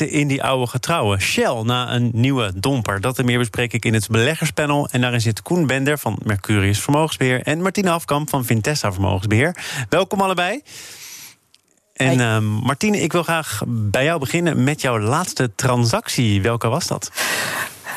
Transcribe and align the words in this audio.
in 0.00 0.28
die 0.28 0.42
oude 0.42 0.66
getrouwen. 0.66 1.20
Shell 1.20 1.62
na 1.62 1.94
een 1.94 2.10
nieuwe 2.12 2.52
domper. 2.54 3.00
Dat 3.00 3.18
en 3.18 3.24
meer 3.24 3.38
bespreek 3.38 3.72
ik 3.72 3.84
in 3.84 3.94
het 3.94 4.08
beleggerspanel. 4.08 4.88
En 4.90 5.00
daarin 5.00 5.20
zit 5.20 5.42
Koen 5.42 5.66
Bender 5.66 5.98
van 5.98 6.18
Mercurius 6.24 6.80
Vermogensbeheer... 6.80 7.42
en 7.42 7.62
Martine 7.62 7.90
Afkamp 7.90 8.28
van 8.28 8.44
Vintessa 8.44 8.92
Vermogensbeheer. 8.92 9.56
Welkom 9.88 10.20
allebei. 10.20 10.62
En 11.92 12.18
uh, 12.18 12.38
Martine, 12.62 13.00
ik 13.00 13.12
wil 13.12 13.22
graag 13.22 13.62
bij 13.66 14.04
jou 14.04 14.18
beginnen 14.18 14.64
met 14.64 14.80
jouw 14.80 14.98
laatste 14.98 15.54
transactie. 15.54 16.42
Welke 16.42 16.68
was 16.68 16.86
dat? 16.86 17.10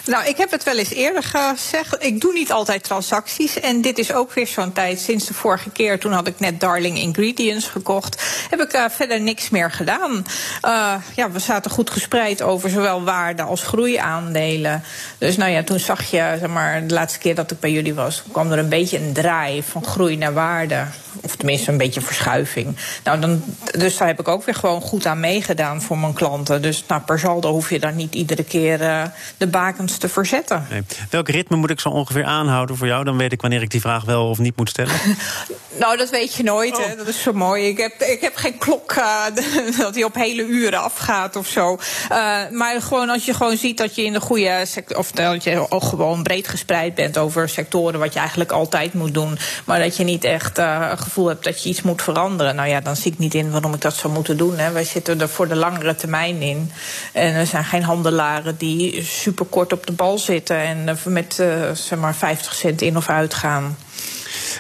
Nou, 0.06 0.26
ik 0.28 0.38
heb 0.38 0.52
het 0.52 0.64
wel 0.64 0.78
eens 0.78 0.94
eerder 0.94 1.24
gezegd. 1.24 2.04
Ik 2.04 2.22
doe 2.22 2.34
niet 2.34 2.52
altijd 2.52 2.84
transacties. 2.84 3.60
En 3.60 3.82
dit 3.82 3.98
is 3.98 4.14
ook 4.14 4.34
weer 4.34 4.48
zo'n 4.48 4.72
tijd. 4.72 5.00
Sinds 5.00 5.26
de 5.26 5.34
vorige 5.34 5.70
keer, 5.70 6.00
toen 6.00 6.12
had 6.12 6.28
ik 6.28 6.40
net 6.40 6.60
Darling 6.60 6.98
Ingredients 6.98 7.68
gekocht. 7.68 8.24
Heb 8.50 8.62
ik 8.62 8.74
uh, 8.74 8.86
verder 8.90 9.22
niks 9.22 9.50
meer 9.50 9.72
gedaan. 9.72 10.26
Uh, 10.66 10.94
ja, 11.16 11.32
we 11.32 11.40
zaten 11.40 11.72
goed 11.72 11.90
gespreid 11.90 12.42
over 12.42 12.70
zowel 12.70 13.04
waarde 13.04 13.42
als 13.42 13.64
groeiaandelen. 13.64 14.84
Dus 15.18 15.38
nou 15.38 15.52
ja, 15.52 15.64
toen 15.64 15.80
zag 15.80 16.04
je, 16.04 16.36
zeg 16.40 16.50
maar, 16.50 16.88
de 16.88 16.94
laatste 16.94 17.20
keer 17.20 17.36
dat 17.36 17.52
ik 17.52 17.60
bij 17.60 17.72
jullie 17.72 17.94
was, 17.94 18.24
kwam 18.32 18.52
er 18.52 18.60
een 18.60 18.70
beetje 18.70 18.98
een 18.98 19.14
draai 19.14 19.64
van 19.64 19.86
groei 19.86 20.18
naar 20.18 20.34
waarde. 20.34 20.86
Of 21.22 21.36
tenminste 21.36 21.72
een 21.72 21.78
beetje 21.78 22.02
verschuiving. 22.02 22.76
Nou, 23.04 23.20
dan, 23.20 23.44
dus 23.78 23.98
daar 23.98 24.08
heb 24.08 24.20
ik 24.20 24.28
ook 24.28 24.46
weer 24.46 24.56
gewoon 24.56 24.82
goed 24.82 25.06
aan 25.06 25.20
meegedaan 25.20 25.82
voor 25.82 25.98
mijn 25.98 26.14
klanten. 26.14 26.62
Dus 26.62 26.84
nou, 26.88 27.02
per 27.02 27.20
saldo 27.20 27.52
hoef 27.52 27.70
je 27.70 27.80
daar 27.80 27.94
niet 27.94 28.16
iedere 28.16 28.44
keer 28.44 28.82
uh, 28.82 29.04
de 29.38 29.48
bakens 29.48 29.95
te 29.98 30.10
verzetten. 30.10 30.68
Nee. 30.70 30.82
Welk 31.10 31.30
ritme 31.30 31.58
moet 31.58 31.70
ik 31.70 31.80
zo 31.80 31.90
ongeveer 31.90 32.26
aanhouden 32.26 32.78
voor 32.78 32.88
jou? 32.88 33.04
Dan 33.04 33.18
weet 33.18 33.32
ik 33.32 33.42
wanneer 33.42 33.62
ik 33.62 33.70
die 33.70 33.82
vraag 33.82 34.04
wel 34.04 34.30
of 34.30 34.38
niet 34.38 34.58
moet 34.58 34.70
stellen. 34.70 34.96
nou, 35.80 35.98
dat 35.98 36.10
weet 36.10 36.36
je 36.36 36.44
nooit. 36.44 36.78
Hè. 36.78 36.92
Oh. 36.92 36.98
Dat 36.98 37.08
is 37.08 37.22
zo 37.22 37.34
mooi. 37.34 37.68
Ik 37.68 37.78
heb, 37.78 38.02
ik 38.02 38.22
heb 38.22 38.36
geen 38.36 38.58
klok 38.58 38.96
uh, 38.96 39.24
dat 39.78 39.94
die 39.94 40.06
op 40.06 40.16
hele 40.16 40.46
uren 40.46 40.82
afgaat 40.82 41.36
of 41.36 41.48
zo. 41.48 41.78
Uh, 42.12 42.50
maar 42.52 42.82
gewoon 42.82 43.10
als 43.10 43.26
je 43.26 43.34
gewoon 43.34 43.58
ziet 43.58 43.78
dat 43.78 43.96
je 43.96 44.04
in 44.04 44.14
de 44.14 44.22
goede 44.22 44.64
sector. 44.66 44.98
of 44.98 45.12
dat 45.12 45.44
je 45.44 45.72
ook 45.72 45.84
gewoon 45.84 46.24
breed 46.24 46.48
gespreid 46.48 46.96
bent 46.96 47.18
over 47.18 47.50
sectoren. 47.50 48.00
wat 48.00 48.14
je 48.14 48.20
eigenlijk 48.20 48.52
altijd 48.52 48.94
moet 48.94 49.14
doen. 49.14 49.38
maar 49.66 49.80
dat 49.80 49.98
je 49.98 50.04
niet 50.04 50.24
echt 50.24 50.60
uh, 50.60 50.92
gevoel 50.96 51.28
hebt 51.28 51.44
dat 51.44 51.64
je 51.64 51.70
iets 51.70 51.82
moet 51.82 52.02
veranderen. 52.02 52.56
Nou 52.56 52.70
ja, 52.70 52.82
dan 52.82 52.96
zie 52.96 53.12
ik 53.12 53.18
niet 53.18 53.34
in 53.34 53.52
waarom 53.52 53.74
ik 53.74 53.82
dat 53.82 53.96
zou 53.96 54.14
moeten 54.14 54.38
doen. 54.38 54.58
Hè. 54.58 54.72
Wij 54.72 54.84
zitten 54.84 55.22
er 55.22 55.30
voor 55.30 55.48
de 55.48 55.56
langere 55.56 55.96
termijn 55.96 56.42
in. 56.42 56.72
En 57.12 57.34
er 57.34 57.48
zijn 57.48 57.64
geen 57.64 57.84
handelaren 57.84 58.58
die 58.58 59.04
super 59.04 59.46
kort 59.46 59.74
op 59.74 59.85
de 59.86 59.92
bal 59.92 60.18
zitten 60.18 60.58
en 60.58 60.98
met 61.04 61.38
uh, 61.42 61.72
zeg 61.72 62.00
maar 62.00 62.16
50 62.16 62.56
cent 62.56 62.82
in 62.82 62.98
of 62.98 63.10
uit 63.10 63.34
gaan. 63.34 63.78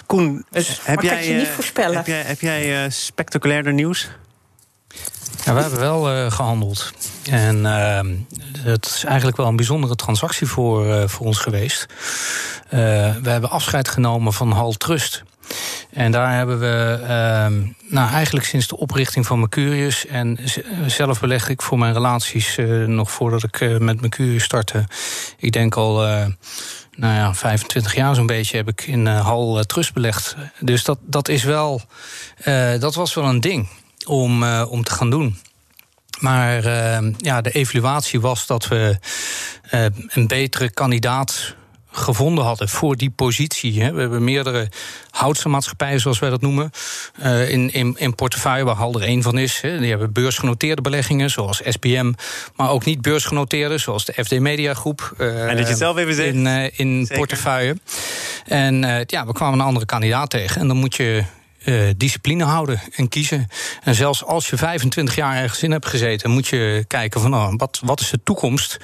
Koen, 0.05 0.45
dus, 0.49 0.79
heb, 0.83 1.01
jij, 1.01 1.27
je 1.27 1.33
niet 1.33 1.47
voorspellen. 1.47 1.97
heb 1.97 2.07
jij, 2.07 2.21
heb 2.21 2.39
jij 2.39 2.85
uh, 2.85 2.91
spectaculairder 2.91 3.73
nieuws? 3.73 4.09
Ja, 5.45 5.53
we 5.53 5.61
hebben 5.61 5.79
wel 5.79 6.15
uh, 6.15 6.31
gehandeld. 6.31 6.91
En 7.29 7.57
uh, 7.57 7.99
het 8.63 8.85
is 8.85 9.03
eigenlijk 9.03 9.37
wel 9.37 9.47
een 9.47 9.55
bijzondere 9.55 9.95
transactie 9.95 10.47
voor, 10.47 10.87
uh, 10.87 11.07
voor 11.07 11.25
ons 11.25 11.37
geweest. 11.37 11.85
we 12.69 13.29
hebben 13.29 13.49
afscheid 13.49 13.87
genomen 13.87 14.33
van 14.33 14.51
Hal 14.51 14.71
Trust. 14.71 15.23
En 15.91 16.11
daar 16.11 16.33
hebben 16.33 16.59
we 16.59 16.97
uh, 17.01 17.07
nou, 17.89 18.09
eigenlijk 18.11 18.45
sinds 18.45 18.67
de 18.67 18.77
oprichting 18.77 19.25
van 19.25 19.39
Mercurius... 19.39 20.05
en 20.05 20.39
zelf 20.86 21.20
beleg 21.20 21.49
ik 21.49 21.61
voor 21.61 21.77
mijn 21.77 21.93
relaties 21.93 22.58
uh, 22.58 22.87
nog 22.87 23.11
voordat 23.11 23.43
ik 23.43 23.59
uh, 23.59 23.77
met 23.77 24.02
Mercurius 24.02 24.43
startte... 24.43 24.86
ik 25.37 25.52
denk 25.52 25.75
al 25.75 25.95
nou 26.95 27.14
ja, 27.14 27.33
25 27.33 27.95
jaar 27.95 28.15
zo'n 28.15 28.25
beetje 28.25 28.58
heb 28.58 28.67
ik 28.67 28.81
in 28.81 29.05
Hal 29.05 29.64
Trust 29.64 29.93
belegd. 29.93 30.36
Dus 30.59 30.83
dat, 30.83 30.97
dat, 31.02 31.27
is 31.27 31.43
wel, 31.43 31.81
dat 32.80 32.95
was 32.95 33.14
wel 33.14 33.25
een 33.25 33.41
ding 33.41 33.70
om, 34.05 34.43
om 34.64 34.83
te 34.83 34.91
gaan 34.91 35.09
doen. 35.09 35.37
Maar 36.20 36.64
ja, 37.17 37.41
de 37.41 37.52
evaluatie 37.52 38.21
was 38.21 38.45
dat 38.45 38.67
we 38.67 38.97
een 40.08 40.27
betere 40.27 40.71
kandidaat 40.71 41.55
gevonden 41.95 42.44
hadden 42.44 42.70
voor 42.70 42.95
die 42.95 43.10
positie. 43.10 43.83
Hè. 43.83 43.94
We 43.94 44.00
hebben 44.02 44.23
meerdere 44.23 44.70
houtse 45.10 45.50
maatschappijen, 45.50 46.00
zoals 46.00 46.20
wij 46.20 46.30
dat 46.30 46.42
noemen, 46.42 46.72
uh, 47.23 47.50
in, 47.50 47.73
in, 47.73 47.95
in 47.98 48.16
portefeuille, 48.16 48.64
waar 48.64 48.76
Hal 48.76 48.94
er 48.94 49.02
één 49.02 49.22
van 49.22 49.38
is. 49.38 49.61
Hè. 49.61 49.80
Die 49.80 49.89
hebben 49.89 50.11
beursgenoteerde 50.11 50.82
beleggingen, 50.82 51.30
zoals 51.30 51.61
SPM, 51.66 52.14
maar 52.56 52.70
ook 52.70 52.86
niet 52.86 53.02
beursgenoteerde, 53.02 53.78
zoals 53.78 54.06
de 54.06 54.23
FD 54.23 54.39
Media 54.39 54.73
Groep. 54.73 55.14
Uh, 55.17 55.50
en 55.50 55.58
dat 55.58 55.67
je 55.67 55.76
zelf 55.76 55.98
even 55.98 56.14
zegt. 56.14 56.33
In, 56.33 56.45
uh, 56.45 56.80
in 56.80 57.10
portefeuille. 57.14 57.78
En 58.45 59.06
ja, 59.06 59.26
we 59.26 59.33
kwamen 59.33 59.60
een 59.60 59.66
andere 59.66 59.86
kandidaat 59.86 60.30
tegen. 60.30 60.62
En 60.62 60.67
dan 60.67 60.77
moet 60.77 60.95
je 60.95 61.23
uh, 61.65 61.89
discipline 61.98 62.43
houden 62.43 62.81
en 62.95 63.09
kiezen. 63.09 63.48
En 63.83 63.95
zelfs 63.95 64.23
als 64.23 64.49
je 64.49 64.58
25 64.58 65.15
jaar 65.15 65.36
ergens 65.36 65.64
in 65.64 65.71
hebt 65.71 65.86
gezeten, 65.86 66.31
moet 66.31 66.48
je 66.48 66.86
kijken 66.87 67.21
van 67.21 67.33
oh, 67.33 67.53
wat, 67.58 67.81
wat 67.83 67.99
is 67.99 68.09
de 68.09 68.23
toekomst 68.23 68.77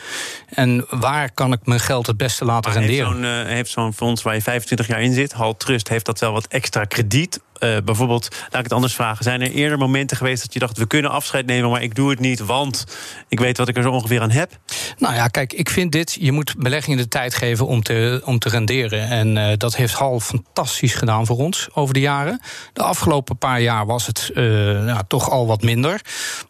en 0.50 0.86
waar 0.90 1.31
kan 1.31 1.52
ik 1.52 1.66
mijn 1.66 1.80
geld 1.80 2.08
het 2.08 2.18
beste 2.18 2.46
laten 2.46 2.72
maar 2.72 2.80
renderen. 2.80 3.24
Heeft 3.24 3.24
zo'n, 3.24 3.46
heeft 3.46 3.69
zo'n 3.69 3.94
fonds 3.94 4.22
waar 4.22 4.34
je 4.34 4.42
25 4.42 4.88
jaar 4.88 5.02
in 5.02 5.14
zit, 5.14 5.31
Hal 5.31 5.58
Trust, 5.58 5.88
heeft 5.88 6.06
dat 6.06 6.19
wel 6.19 6.31
wat 6.31 6.47
extra 6.47 6.86
krediet 6.86 7.40
uh, 7.64 7.78
bijvoorbeeld, 7.86 8.28
laat 8.32 8.58
ik 8.58 8.64
het 8.64 8.74
anders 8.74 8.94
vragen. 8.94 9.24
Zijn 9.24 9.42
er 9.42 9.52
eerder 9.52 9.78
momenten 9.78 10.18
geweest 10.18 10.42
dat 10.42 10.54
je 10.54 10.60
dacht: 10.60 10.78
we 10.78 10.88
kunnen 10.88 11.12
afscheid 11.12 11.46
nemen, 11.46 11.70
maar 11.70 11.84
ik 11.84 11.96
doe 11.96 12.10
het 12.10 12.20
niet, 12.20 12.40
want 12.40 12.86
ik 13.28 13.40
weet 13.40 13.58
wat 13.58 13.68
ik 13.68 13.78
er 13.78 13.84
zo 13.84 13.92
ongeveer 13.92 14.22
aan 14.22 14.32
heb? 14.32 14.52
Nou 14.98 15.16
ja, 15.16 15.28
kijk, 15.28 15.54
ik 15.54 15.70
vind 15.70 15.92
dit: 15.92 16.18
je 16.20 16.32
moet 16.32 16.56
beleggingen 16.58 16.98
de 16.98 17.08
tijd 17.08 17.36
geven 17.36 17.68
om 17.68 17.84
te, 17.84 18.22
om 18.26 18.40
te 18.40 18.50
renderen. 18.50 19.08
En 19.08 19.36
uh, 19.36 19.48
dat 19.58 19.76
heeft 19.76 19.94
Hal 19.94 20.20
fantastisch 20.20 20.94
gedaan 20.94 21.26
voor 21.26 21.38
ons 21.38 21.68
over 21.74 21.94
de 21.94 22.00
jaren. 22.00 22.42
De 22.74 22.84
afgelopen 22.84 23.38
paar 23.38 23.62
jaar 23.62 23.86
was 23.86 24.08
het 24.08 24.32
ja, 24.34 25.04
toch 25.08 25.30
al 25.30 25.48
wat 25.48 25.62
minder. 25.62 26.02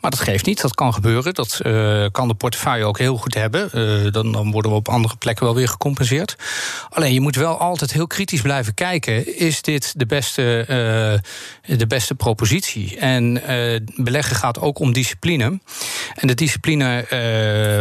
Maar 0.01 0.11
dat 0.11 0.19
geeft 0.19 0.45
niet, 0.45 0.61
dat 0.61 0.75
kan 0.75 0.93
gebeuren. 0.93 1.33
Dat 1.33 1.59
kan 2.11 2.27
de 2.27 2.33
portefeuille 2.33 2.85
ook 2.85 2.97
heel 2.97 3.17
goed 3.17 3.33
hebben. 3.33 3.69
dan, 4.11 4.31
dan 4.31 4.51
worden 4.51 4.71
we 4.71 4.77
op 4.77 4.89
andere 4.89 5.15
plekken 5.17 5.45
wel 5.45 5.55
weer 5.55 5.67
gecompenseerd. 5.67 6.35
Alleen 6.89 7.13
je 7.13 7.21
moet 7.21 7.35
wel 7.35 7.57
altijd 7.57 7.93
heel 7.93 8.07
kritisch 8.07 8.41
blijven 8.41 8.73
kijken: 8.73 9.37
is 9.37 9.61
dit 9.61 9.93
de 9.99 10.05
beste 10.05 10.65
eh, 10.67 11.00
de 11.77 11.87
beste 11.87 12.15
propositie. 12.15 12.97
En 12.97 13.41
uh, 13.49 13.79
beleggen 13.95 14.35
gaat 14.35 14.59
ook 14.59 14.79
om 14.79 14.93
discipline. 14.93 15.59
En 16.15 16.27
de 16.27 16.33
discipline 16.33 17.05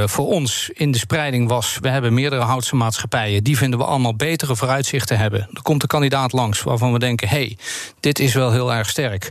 uh, 0.03 0.09
voor 0.09 0.27
ons 0.27 0.71
in 0.73 0.91
de 0.91 0.99
spreiding 0.99 1.49
was: 1.49 1.79
we 1.81 1.89
hebben 1.89 2.15
meerdere 2.15 2.43
houtse 2.43 2.77
maatschappijen. 2.77 3.45
Die 3.45 3.57
vinden 3.57 3.79
we 3.79 3.85
allemaal 3.85 4.15
betere 4.15 4.57
vooruitzichten 4.57 5.19
hebben. 5.19 5.49
Er 5.53 5.63
komt 5.63 5.83
een 5.83 5.89
kandidaat 5.89 6.33
langs 6.33 6.63
waarvan 6.63 6.93
we 6.93 6.99
denken: 6.99 7.29
hé, 7.29 7.37
hey, 7.37 7.59
dit 8.01 8.19
is 8.19 8.35
wel 8.35 8.53
heel 8.53 8.73
erg 8.73 8.89
sterk. 8.89 9.29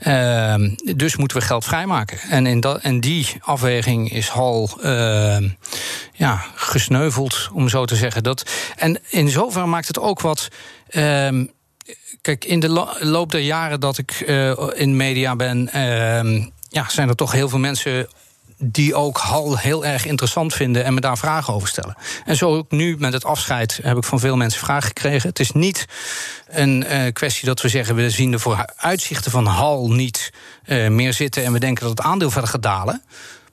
Ehm, 0.00 0.70
dus 0.96 1.16
moeten 1.16 1.36
we 1.36 1.44
geld 1.44 1.64
vrijmaken. 1.64 2.18
En, 2.18 2.46
in 2.46 2.60
dat, 2.60 2.80
en 2.80 3.00
die 3.00 3.28
afweging 3.40 4.12
is 4.12 4.28
Hal 4.28 4.70
ehm, 4.82 5.48
ja, 6.12 6.44
gesneuveld, 6.54 7.48
om 7.52 7.68
zo 7.68 7.84
te 7.84 7.96
zeggen. 7.96 8.22
Dat, 8.22 8.50
en 8.76 8.98
in 9.08 9.28
zoverre 9.28 9.66
maakt 9.66 9.86
het 9.86 9.98
ook 9.98 10.20
wat. 10.20 10.48
Uh, 10.90 11.28
Kijk, 12.26 12.44
in 12.44 12.60
de 12.60 12.86
loop 13.00 13.30
der 13.30 13.40
jaren 13.40 13.80
dat 13.80 13.98
ik 13.98 14.24
uh, 14.26 14.52
in 14.74 14.96
media 14.96 15.36
ben, 15.36 15.70
uh, 15.74 16.46
ja, 16.68 16.88
zijn 16.88 17.08
er 17.08 17.14
toch 17.14 17.32
heel 17.32 17.48
veel 17.48 17.58
mensen 17.58 18.08
die 18.58 18.94
ook 18.94 19.18
Hal 19.18 19.58
heel 19.58 19.84
erg 19.84 20.06
interessant 20.06 20.54
vinden 20.54 20.84
en 20.84 20.94
me 20.94 21.00
daar 21.00 21.18
vragen 21.18 21.54
over 21.54 21.68
stellen. 21.68 21.96
En 22.24 22.36
zo 22.36 22.56
ook 22.56 22.70
nu 22.70 22.96
met 22.98 23.12
het 23.12 23.24
afscheid 23.24 23.78
heb 23.82 23.96
ik 23.96 24.04
van 24.04 24.20
veel 24.20 24.36
mensen 24.36 24.60
vragen 24.60 24.86
gekregen. 24.86 25.28
Het 25.28 25.40
is 25.40 25.52
niet 25.52 25.86
een 26.48 26.84
uh, 26.92 27.12
kwestie 27.12 27.46
dat 27.46 27.60
we 27.60 27.68
zeggen 27.68 27.94
we 27.94 28.10
zien 28.10 28.30
de 28.30 28.38
vooruitzichten 28.38 29.30
van 29.30 29.46
Hal 29.46 29.90
niet 29.90 30.32
uh, 30.66 30.88
meer 30.88 31.12
zitten 31.12 31.44
en 31.44 31.52
we 31.52 31.58
denken 31.58 31.82
dat 31.86 31.98
het 31.98 32.06
aandeel 32.06 32.30
verder 32.30 32.50
gaat 32.50 32.62
dalen. 32.62 33.02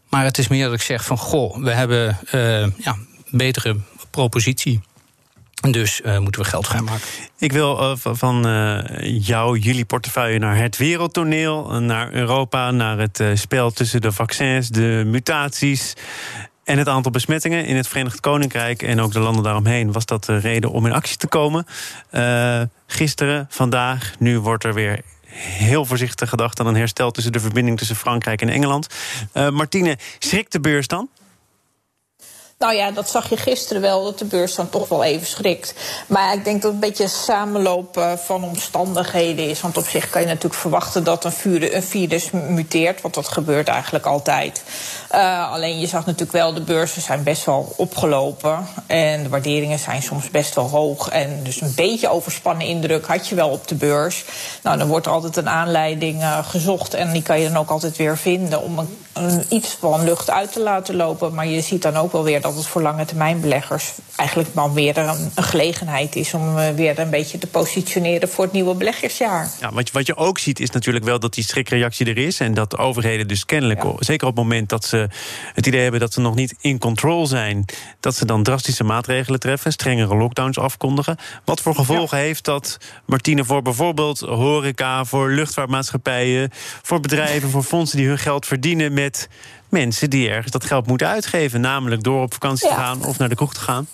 Maar 0.10 0.24
het 0.24 0.38
is 0.38 0.48
meer 0.48 0.66
dat 0.66 0.74
ik 0.74 0.82
zeg 0.82 1.06
van 1.06 1.18
goh, 1.18 1.58
we 1.58 1.72
hebben 1.72 2.20
uh, 2.32 2.68
ja, 2.78 2.98
betere 3.30 3.78
propositie. 4.10 4.82
Dus 5.72 6.02
uh, 6.06 6.18
moeten 6.18 6.42
we 6.42 6.48
geld 6.48 6.68
vrijmaken. 6.68 7.08
Ik 7.38 7.52
wil 7.52 7.82
uh, 7.82 7.92
van 7.96 8.48
uh, 8.48 8.80
jou, 9.26 9.58
jullie 9.58 9.86
portefeuille, 9.86 10.40
naar 10.40 10.58
het 10.58 10.78
wereldtoneel, 10.78 11.82
naar 11.82 12.12
Europa, 12.12 12.72
naar 12.72 12.98
het 12.98 13.24
spel 13.34 13.72
tussen 13.72 14.02
de 14.02 14.12
vaccins, 14.12 14.70
de 14.70 15.04
mutaties. 15.06 15.94
En 16.64 16.78
het 16.78 16.88
aantal 16.88 17.12
besmettingen 17.12 17.66
in 17.66 17.76
het 17.76 17.88
Verenigd 17.88 18.20
Koninkrijk 18.20 18.82
en 18.82 19.02
ook 19.02 19.12
de 19.12 19.20
landen 19.20 19.44
daaromheen 19.44 19.92
was 19.92 20.06
dat 20.06 20.26
de 20.26 20.38
reden 20.38 20.72
om 20.72 20.86
in 20.86 20.92
actie 20.92 21.18
te 21.18 21.28
komen. 21.28 21.66
gisteren, 22.88 23.48
vandaag, 23.50 24.14
nu 24.20 24.40
wordt 24.40 24.64
er 24.64 24.74
weer 24.74 25.02
heel 25.28 25.86
voorzichtig 25.86 26.30
gedacht 26.30 26.60
aan 26.60 26.68
een 26.68 26.76
herstel 26.76 27.12
tussen 27.12 27.32
de 27.32 27.40
verbinding 27.40 27.78
tussen 27.78 27.96
Frankrijk 27.96 28.42
en 28.42 28.50
Engeland. 28.50 28.88
Martine, 29.34 29.98
schrikt 30.20 30.52
de 30.52 30.60
beurs 30.60 30.88
dan? 30.88 31.10
Nou 32.64 32.76
ja, 32.76 32.92
dat 32.92 33.10
zag 33.10 33.30
je 33.30 33.38
gisteren 33.38 33.82
wel, 33.82 34.04
dat 34.04 34.20
de 34.20 34.26
beurs 34.26 34.56
dan 34.56 34.70
toch 34.70 34.88
wel 34.88 35.04
even 35.04 35.28
schrikt. 35.28 35.74
Maar 36.08 36.34
ik 36.34 36.44
denk 36.44 36.62
dat 36.62 36.74
het 36.74 36.84
een 36.84 36.90
beetje 36.90 37.04
een 37.04 37.10
samenloop 37.10 38.18
van 38.26 38.44
omstandigheden 38.44 39.50
is. 39.50 39.62
Want 39.62 39.78
op 39.78 39.88
zich 39.88 40.10
kan 40.10 40.22
je 40.22 40.28
natuurlijk 40.28 40.54
verwachten 40.54 41.04
dat 41.04 41.26
een, 41.26 41.84
virus 41.84 42.32
muteert. 42.32 43.02
Want 43.02 43.14
dat 43.14 43.28
gebeurt 43.28 43.68
eigenlijk 43.68 44.06
altijd. 44.06 44.64
Uh, 45.16 45.52
alleen 45.52 45.80
je 45.80 45.88
zag 45.88 46.06
natuurlijk 46.06 46.32
wel, 46.32 46.54
de 46.54 46.62
beurzen 46.62 47.02
zijn 47.02 47.24
best 47.24 47.46
wel 47.46 47.74
opgelopen. 47.76 48.68
En 48.88 49.24
de 49.24 49.30
waarderingen 49.30 49.80
zijn 49.80 50.02
soms 50.02 50.30
best 50.30 50.56
wel 50.56 50.70
hoog. 50.70 51.10
En 51.10 51.40
dus 51.44 51.62
een 51.62 51.74
beetje 51.76 52.10
overspannen 52.10 52.68
indruk 52.68 53.06
had 53.06 53.28
je 53.28 53.36
wel 53.36 53.50
op 53.50 53.68
de 53.68 53.76
beurs. 53.76 54.26
Nou, 54.62 54.78
dan 54.78 54.88
wordt 54.88 55.08
altijd 55.08 55.36
een 55.36 55.50
aanleiding 55.50 56.22
uh, 56.22 56.48
gezocht. 56.48 56.94
En 56.94 57.12
die 57.12 57.22
kan 57.22 57.40
je 57.40 57.48
dan 57.48 57.58
ook 57.58 57.70
altijd 57.70 57.98
weer 57.98 58.18
vinden 58.18 58.62
om 58.62 58.80
een, 58.80 58.98
iets 59.50 59.78
van 59.80 60.04
lucht 60.04 60.30
uit 60.30 60.52
te 60.52 60.60
laten 60.60 60.96
lopen. 60.96 61.34
Maar 61.34 61.48
je 61.48 61.62
ziet 61.62 61.82
dan 61.82 61.96
ook 61.96 62.12
wel 62.12 62.24
weer 62.24 62.42
dat 62.42 62.56
het 62.56 62.66
voor 62.66 62.82
lange 62.82 63.06
termijn 63.06 63.42
beleggers 63.42 63.92
eigenlijk 64.16 64.50
wel 64.54 64.74
weer 64.74 64.98
een, 64.98 65.32
een 65.36 65.44
gelegenheid 65.44 66.16
is 66.16 66.34
om 66.34 66.58
uh, 66.58 66.70
weer 66.70 67.00
een 67.00 67.10
beetje 67.10 67.38
te 67.38 67.48
positioneren 67.48 68.30
voor 68.30 68.44
het 68.44 68.54
nieuwe 68.54 68.76
beleggersjaar. 68.76 69.50
Ja, 69.60 69.72
wat, 69.72 69.88
je, 69.88 69.94
wat 69.94 70.06
je 70.06 70.16
ook 70.16 70.40
ziet 70.40 70.60
is 70.60 70.70
natuurlijk 70.70 71.06
wel 71.06 71.20
dat 71.20 71.34
die 71.34 71.44
schrikreactie 71.44 72.06
er 72.06 72.18
is. 72.18 72.40
En 72.40 72.54
dat 72.54 72.70
de 72.70 72.78
overheden 72.78 73.28
dus 73.28 73.46
kennelijk, 73.46 73.84
ja. 73.84 73.94
zeker 74.00 74.28
op 74.28 74.36
het 74.36 74.44
moment 74.44 74.70
dat 74.70 74.86
ze 74.86 75.08
het 75.54 75.68
idee 75.68 75.82
hebben 75.82 76.00
dat 76.00 76.14
ze 76.14 76.22
nog 76.22 76.36
niet 76.36 76.56
in 76.60 76.80
control 76.80 77.28
zijn, 77.28 77.66
dat 78.00 78.16
ze 78.16 78.26
dan 78.26 78.44
drastische 78.44 78.84
maatregelen 78.84 79.40
treffen, 79.40 79.72
strengere 79.72 80.16
lockdowns 80.16 80.60
afkondigen. 80.60 81.18
Wat 81.46 81.62
voor 81.62 81.76
gevolgen 81.76 82.18
ja. 82.18 82.24
heeft 82.24 82.46
dat, 82.46 82.78
Martine, 83.06 83.46
voor 83.46 83.62
bijvoorbeeld 83.62 84.20
horeca, 84.20 85.06
voor 85.06 85.32
luchtvaartmaatschappijen, 85.32 86.50
voor 86.82 87.00
bedrijven, 87.00 87.50
voor 87.50 87.64
fondsen 87.64 87.98
die 87.98 88.08
hun 88.08 88.20
geld 88.20 88.46
verdienen 88.46 88.94
met 89.04 89.28
mensen 89.70 90.10
die 90.10 90.30
ergens 90.30 90.52
dat 90.52 90.66
geld 90.66 90.88
moeten 90.88 91.08
uitgeven, 91.08 91.62
namelijk 91.62 92.04
door 92.04 92.22
op 92.22 92.34
vakantie 92.34 92.68
ja. 92.68 92.76
te 92.76 92.82
gaan 92.82 93.06
of 93.06 93.18
naar 93.18 93.30
de 93.30 93.36
kroeg 93.36 93.54
te 93.54 93.60
gaan? 93.60 93.88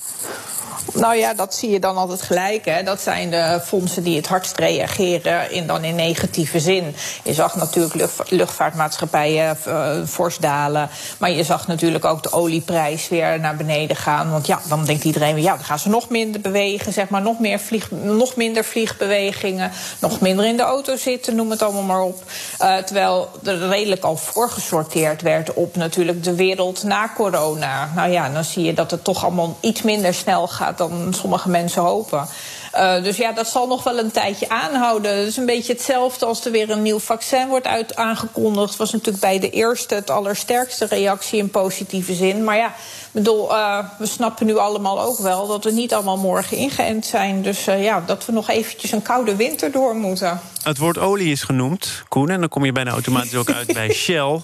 Nou 0.94 1.16
ja, 1.16 1.34
dat 1.34 1.56
zie 1.56 1.70
je 1.70 1.80
dan 1.80 1.98
altijd 1.98 2.22
gelijk. 2.22 2.66
Hè. 2.66 2.84
Dat 2.84 3.02
zijn 3.02 3.30
de 3.30 3.62
fondsen 3.66 4.04
die 4.04 4.16
het 4.16 4.28
hardst 4.28 4.58
reageren 4.58 5.52
in, 5.52 5.68
dan 5.68 5.84
in 5.84 5.96
negatieve 5.96 6.60
zin. 6.60 6.96
Je 7.24 7.34
zag 7.34 7.56
natuurlijk 7.56 7.94
lucht, 7.94 8.32
luchtvaartmaatschappijen 8.32 9.58
uh, 9.68 9.92
fors 10.08 10.38
dalen. 10.38 10.90
Maar 11.18 11.32
je 11.32 11.44
zag 11.44 11.68
natuurlijk 11.68 12.06
ook 12.06 12.24
de 12.24 12.32
olieprijs 12.32 13.10
weer 13.10 13.40
naar 13.40 13.56
beneden 13.56 13.96
gaan. 13.96 14.32
Want 14.32 14.48
ja, 14.48 14.60
dan 14.68 14.86
denkt 14.86 15.04
iedereen 15.04 15.34
weer, 15.34 15.44
ja, 15.44 15.56
dan 15.56 15.66
gaan 15.66 15.80
ze 15.80 15.90
nog 15.90 16.10
minder 16.10 16.42
bewegen. 16.42 16.94
Zeg 16.94 17.10
maar, 17.10 17.22
nog, 17.22 17.40
meer 17.40 17.60
vlieg, 17.60 17.92
nog 17.92 18.36
minder 18.36 18.66
vliegbewegingen. 18.66 19.72
Nog 20.00 20.20
minder 20.20 20.46
in 20.46 20.58
de 20.58 20.64
auto 20.64 20.96
zitten, 20.96 21.36
noem 21.36 21.50
het 21.50 21.62
allemaal 21.62 21.84
maar 21.84 22.02
op. 22.02 22.24
Uh, 22.62 22.78
terwijl 22.78 23.30
er 23.44 23.68
redelijk 23.68 24.04
al 24.04 24.18
voorgesorteerd 24.18 25.22
werd 25.22 25.54
op 25.54 25.76
natuurlijk 25.76 26.24
de 26.24 26.36
wereld 26.36 26.84
na 26.84 27.12
corona. 27.16 27.92
Nou 27.96 28.12
ja, 28.12 28.30
dan 28.30 28.44
zie 28.44 28.64
je 28.64 28.74
dat 28.74 28.92
het 28.92 29.04
toch 29.04 29.24
allemaal 29.24 29.58
iets 29.62 29.82
minder 29.82 30.14
snel 30.14 30.48
gaat 30.48 30.79
dan 30.80 31.14
sommige 31.14 31.50
mensen 31.50 31.82
hopen. 31.82 32.28
Uh, 32.76 33.04
dus 33.04 33.18
ja, 33.18 33.32
dat 33.32 33.48
zal 33.48 33.68
nog 33.68 33.84
wel 33.84 34.00
een 34.00 34.12
tijdje 34.12 34.50
aanhouden. 34.50 35.18
Het 35.18 35.28
is 35.28 35.38
een 35.38 35.46
beetje 35.46 35.74
hetzelfde 35.74 36.26
als 36.26 36.46
er 36.46 36.52
weer 36.52 36.70
een 36.70 36.82
nieuw 36.82 37.00
vaccin 37.00 37.48
wordt 37.48 37.68
uit 37.68 37.96
aangekondigd. 37.96 38.76
was 38.76 38.92
natuurlijk 38.92 39.20
bij 39.20 39.40
de 39.40 39.50
eerste 39.50 39.96
het 39.96 40.10
allersterkste 40.10 40.86
reactie 40.86 41.40
in 41.40 41.50
positieve 41.50 42.14
zin. 42.14 42.44
Maar 42.44 42.58
ja, 42.58 42.74
bedoel, 43.12 43.52
uh, 43.52 43.80
we 43.98 44.06
snappen 44.06 44.46
nu 44.46 44.58
allemaal 44.58 45.02
ook 45.02 45.18
wel 45.18 45.48
dat 45.48 45.64
we 45.64 45.72
niet 45.72 45.94
allemaal 45.94 46.18
morgen 46.18 46.58
ingeënt 46.58 47.06
zijn. 47.06 47.42
Dus 47.42 47.68
uh, 47.68 47.84
ja, 47.84 48.04
dat 48.06 48.26
we 48.26 48.32
nog 48.32 48.50
eventjes 48.50 48.92
een 48.92 49.02
koude 49.02 49.36
winter 49.36 49.72
door 49.72 49.96
moeten. 49.96 50.40
Het 50.64 50.78
woord 50.78 50.98
olie 50.98 51.32
is 51.32 51.44
genoemd, 51.44 52.04
Koen. 52.08 52.30
En 52.30 52.40
dan 52.40 52.50
kom 52.50 52.66
je 52.66 52.72
bijna 52.72 52.92
automatisch 52.92 53.36
ook 53.36 53.52
uit 53.52 53.74
bij 53.74 53.94
Shell. 54.04 54.42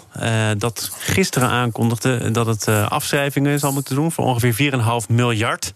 Dat 0.58 0.90
gisteren 0.98 1.50
aankondigde 1.50 2.32
dat 2.32 2.46
het 2.46 2.68
afschrijvingen 2.68 3.60
zal 3.60 3.72
moeten 3.72 3.96
doen 3.96 4.12
voor 4.12 4.26
ongeveer 4.26 4.72
4,5 5.02 5.10
miljard. 5.10 5.74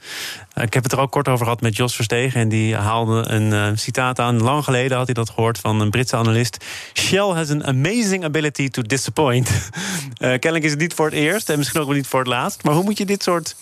ik 0.56 0.74
heb 0.74 0.84
het 0.84 0.92
er 0.92 1.00
ook 1.00 1.12
kort 1.12 1.28
over 1.28 1.46
gehad 1.46 1.62
met 1.62 1.76
Jos 1.76 1.96
Verstegen. 1.96 2.39
En 2.40 2.50
die 2.50 2.76
haalde 2.76 3.30
een 3.30 3.78
citaat 3.78 4.20
aan. 4.20 4.42
Lang 4.42 4.64
geleden 4.64 4.98
had 4.98 5.06
hij 5.06 5.14
dat 5.14 5.30
gehoord 5.30 5.58
van 5.58 5.82
een 5.82 5.90
Britse 5.90 6.16
analist. 6.16 6.66
Shell 6.94 7.30
has 7.34 7.50
an 7.50 7.66
amazing 7.66 8.24
ability 8.24 8.70
to 8.70 8.82
disappoint. 8.82 9.70
kennelijk 10.18 10.64
is 10.64 10.72
het 10.72 10.80
niet 10.80 10.94
voor 10.94 11.06
het 11.06 11.16
eerst 11.16 11.50
en 11.50 11.58
misschien 11.58 11.80
ook 11.80 11.88
wel 11.88 11.96
niet 11.96 12.08
voor 12.08 12.20
het 12.20 12.28
laatst. 12.28 12.64
Maar 12.64 12.74
hoe 12.74 12.84
moet 12.84 12.98
je 12.98 13.06
dit 13.06 13.24
soort 13.24 13.56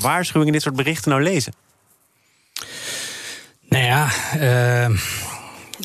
waarschuwingen, 0.00 0.52
dit 0.52 0.62
soort 0.62 0.76
berichten 0.76 1.10
nou 1.10 1.22
lezen? 1.22 1.54
Nou 3.68 3.84
ja, 3.84 4.08
uh, 4.36 4.98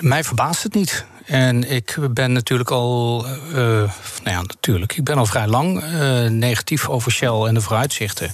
mij 0.01 0.23
verbaast 0.23 0.63
het 0.63 0.73
niet. 0.73 1.05
En 1.25 1.71
ik 1.71 1.97
ben 2.11 2.31
natuurlijk 2.31 2.71
al, 2.71 3.25
uh, 3.49 3.55
nou 3.55 3.89
ja, 4.23 4.41
natuurlijk, 4.41 4.97
ik 4.97 5.03
ben 5.03 5.17
al 5.17 5.25
vrij 5.25 5.47
lang 5.47 5.83
uh, 5.83 6.29
negatief 6.29 6.89
over 6.89 7.11
Shell 7.11 7.43
en 7.47 7.53
de 7.53 7.61
vooruitzichten. 7.61 8.33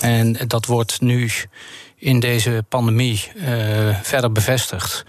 En 0.00 0.32
dat 0.46 0.66
wordt 0.66 1.00
nu 1.00 1.30
in 1.96 2.20
deze 2.20 2.64
pandemie 2.68 3.30
uh, 3.36 3.44
verder 4.02 4.32
bevestigd 4.32 5.04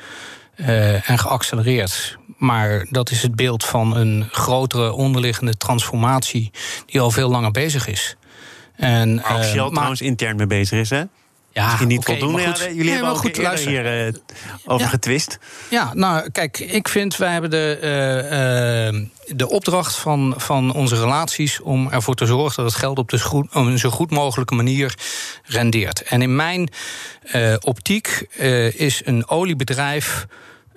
en 1.03 1.19
geaccelereerd. 1.19 2.17
Maar 2.37 2.87
dat 2.89 3.11
is 3.11 3.21
het 3.21 3.35
beeld 3.35 3.65
van 3.65 3.95
een 3.95 4.27
grotere 4.31 4.91
onderliggende 4.91 5.57
transformatie 5.57 6.51
die 6.85 7.01
al 7.01 7.11
veel 7.11 7.29
langer 7.29 7.51
bezig 7.51 7.87
is. 7.87 8.15
En, 8.75 9.21
Waar 9.21 9.35
ook 9.35 9.43
Shell 9.43 9.65
uh, 9.65 9.71
trouwens 9.71 10.01
intern 10.01 10.35
mee 10.35 10.47
bezig 10.47 10.79
is, 10.79 10.89
hè? 10.89 11.03
Ja, 11.57 11.65
Misschien 11.65 11.87
niet 11.87 11.99
okay, 11.99 12.17
voldoende. 12.17 12.41
Ja, 12.41 12.55
jullie 12.57 12.83
nee, 12.83 12.93
hebben 12.93 13.11
ook 13.11 13.17
goed, 13.17 13.37
luister. 13.37 13.69
hier 13.69 14.07
uh, 14.07 14.13
over 14.65 14.85
ja. 14.85 14.91
getwist. 14.91 15.37
Ja, 15.69 15.93
nou, 15.93 16.29
kijk, 16.29 16.59
ik 16.59 16.87
vind 16.87 17.17
wij 17.17 17.31
hebben 17.31 17.49
de, 17.49 17.79
uh, 17.81 18.99
uh, 18.99 19.05
de 19.37 19.49
opdracht 19.49 19.95
van, 19.95 20.33
van 20.37 20.73
onze 20.73 20.95
relaties 20.95 21.61
om 21.61 21.89
ervoor 21.89 22.15
te 22.15 22.25
zorgen 22.25 22.63
dat 22.63 22.71
het 22.71 22.81
geld 22.81 22.97
op, 22.97 23.09
de 23.09 23.19
goed, 23.19 23.45
op 23.45 23.65
een 23.65 23.79
zo 23.79 23.89
goed 23.89 24.11
mogelijke 24.11 24.55
manier 24.55 24.95
rendeert. 25.43 26.01
En 26.01 26.21
in 26.21 26.35
mijn 26.35 26.69
optiek 27.61 28.27
is 28.75 29.01
een 29.05 29.29
oliebedrijf 29.29 30.27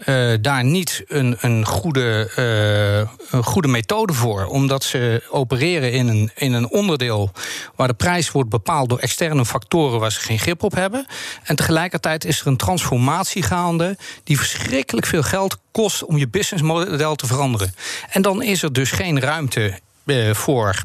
uh, 0.07 0.35
daar 0.41 0.65
niet 0.65 1.05
een, 1.07 1.37
een, 1.41 1.67
goede, 1.67 2.31
uh, 2.39 3.29
een 3.31 3.45
goede 3.45 3.69
methode 3.69 4.13
voor. 4.13 4.47
Omdat 4.47 4.85
ze 4.85 5.23
opereren 5.31 5.93
in 5.93 6.09
een, 6.09 6.31
in 6.35 6.53
een 6.53 6.71
onderdeel 6.71 7.31
waar 7.77 7.89
de 7.89 7.95
prijs 7.95 8.31
wordt 8.31 8.51
bepaald 8.51 8.89
door 8.89 8.99
externe 8.99 9.45
factoren 9.45 10.01
waar 10.01 10.13
ze 10.13 10.21
geen 10.21 10.39
grip 10.39 10.63
op 10.63 10.75
hebben. 10.75 11.07
En 11.43 11.57
tegelijkertijd 11.57 12.25
is 12.25 12.41
er 12.41 12.47
een 12.47 12.57
transformatie 12.57 13.43
gaande 13.43 13.97
die 14.25 14.37
verschrikkelijk 14.39 15.07
veel 15.07 15.23
geld 15.23 15.59
kost 15.73 16.05
om 16.05 16.17
je 16.17 16.29
businessmodel 16.29 17.15
te 17.15 17.27
veranderen. 17.27 17.75
En 18.11 18.23
dan 18.23 18.43
is 18.43 18.63
er 18.63 18.73
dus 18.73 18.91
geen 18.91 19.21
ruimte 19.21 19.79
uh, 20.05 20.35
voor 20.35 20.83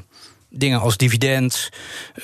dingen 0.57 0.79
als 0.79 0.97
dividend, 0.97 1.69
uh, 2.15 2.23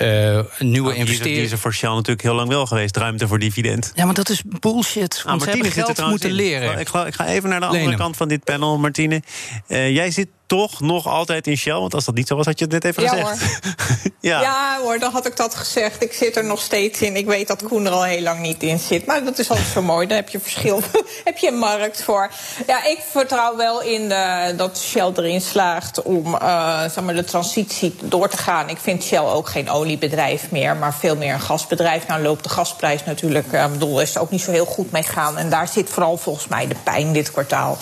nieuwe 0.60 0.88
nou, 0.88 0.96
investeringen. 0.96 1.24
Die 1.24 1.46
is 1.46 1.52
er 1.52 1.58
voor 1.58 1.74
Shell 1.74 1.90
natuurlijk 1.90 2.22
heel 2.22 2.34
lang 2.34 2.50
wel 2.50 2.66
geweest, 2.66 2.98
ruimte 2.98 3.28
voor 3.28 3.40
dividend. 3.40 3.92
Ja, 3.96 4.06
maar 4.06 4.14
dat 4.14 4.30
is 4.30 4.42
bullshit. 4.46 5.24
Want 5.24 5.26
nou, 5.26 5.38
Martine 5.38 5.70
ze 5.70 5.76
hebben 5.76 5.96
geld 5.96 6.10
moeten 6.10 6.32
leren. 6.32 6.80
Ik 6.80 6.88
ga, 6.88 7.06
ik 7.06 7.14
ga, 7.14 7.28
even 7.28 7.50
naar 7.50 7.60
de 7.60 7.66
andere 7.66 7.96
kant 7.96 8.18
van 8.18 8.28
dit 8.28 8.44
panel, 8.44 8.80
Martine. 8.80 9.22
Uh, 9.68 9.90
jij 9.96 10.12
zit 10.12 10.28
toch 10.58 10.80
nog 10.80 11.08
altijd 11.08 11.48
in 11.48 11.58
Shell? 11.58 11.74
Want 11.74 11.94
als 11.94 12.06
dat 12.06 12.16
niet 12.16 12.28
zo 12.28 12.36
was, 12.36 12.46
had 12.46 12.60
je 12.60 12.66
het 12.66 12.74
net 12.74 12.86
even 12.86 13.04
ja, 13.04 13.10
gezegd. 13.10 13.42
Hoor. 13.42 14.12
ja. 14.32 14.42
ja 14.42 14.80
hoor, 14.82 15.00
dan 15.00 15.12
had 15.12 15.26
ik 15.26 15.36
dat 15.36 15.56
gezegd. 15.56 16.04
Ik 16.04 16.14
zit 16.14 16.36
er 16.36 16.46
nog 16.46 16.62
steeds 16.62 17.02
in. 17.02 17.16
Ik 17.16 17.26
weet 17.26 17.48
dat 17.48 17.64
Koen 17.64 17.86
er 17.86 17.92
al 17.92 18.04
heel 18.04 18.22
lang 18.22 18.40
niet 18.40 18.64
in 18.64 18.80
zit. 18.80 19.06
Maar 19.06 19.24
dat 19.24 19.40
is 19.40 19.50
altijd 19.50 19.68
zo 19.68 19.82
mooi. 19.82 20.08
Daar 20.08 20.18
heb 20.18 20.30
je 20.30 20.40
verschil. 20.40 20.82
heb 21.24 21.38
je 21.38 21.48
een 21.48 21.58
markt 21.58 22.04
voor. 22.04 22.32
Ja, 22.68 22.84
ik 22.84 23.00
vertrouw 23.10 23.56
wel 23.56 23.82
in 23.82 24.10
de, 24.10 24.54
dat 24.58 24.80
Shell 24.80 25.12
erin 25.16 25.42
slaagt 25.42 26.02
om 26.02 26.26
uh, 26.26 26.82
zeg 26.82 27.04
maar, 27.04 27.16
de 27.16 27.24
transitie 27.24 27.96
door 28.04 28.30
te 28.30 28.38
gaan. 28.38 28.70
Ik 28.70 28.78
vind 28.78 29.04
Shell 29.04 29.20
ook 29.20 29.50
geen 29.50 29.70
oliebedrijf 29.70 30.52
meer, 30.52 30.76
maar 30.76 30.94
veel 30.94 31.16
meer 31.16 31.34
een 31.34 31.40
gasbedrijf. 31.40 32.08
Nou 32.08 32.22
loopt 32.22 32.44
de 32.44 32.50
gasprijs 32.50 33.06
natuurlijk, 33.06 33.54
uh, 33.54 33.72
bedoel, 33.72 34.02
is 34.02 34.16
er 34.16 34.22
ook 34.22 34.32
niet 34.32 34.42
zo 34.42 34.52
heel 34.52 34.66
goed 34.66 34.92
mee 34.92 35.04
gaan. 35.04 35.38
En 35.38 35.50
daar 35.50 35.68
zit 35.68 35.90
vooral 35.90 36.18
volgens 36.18 36.48
mij 36.48 36.68
de 36.68 36.76
pijn 36.84 37.14
dit 37.14 37.32
kwartaal. 37.32 37.78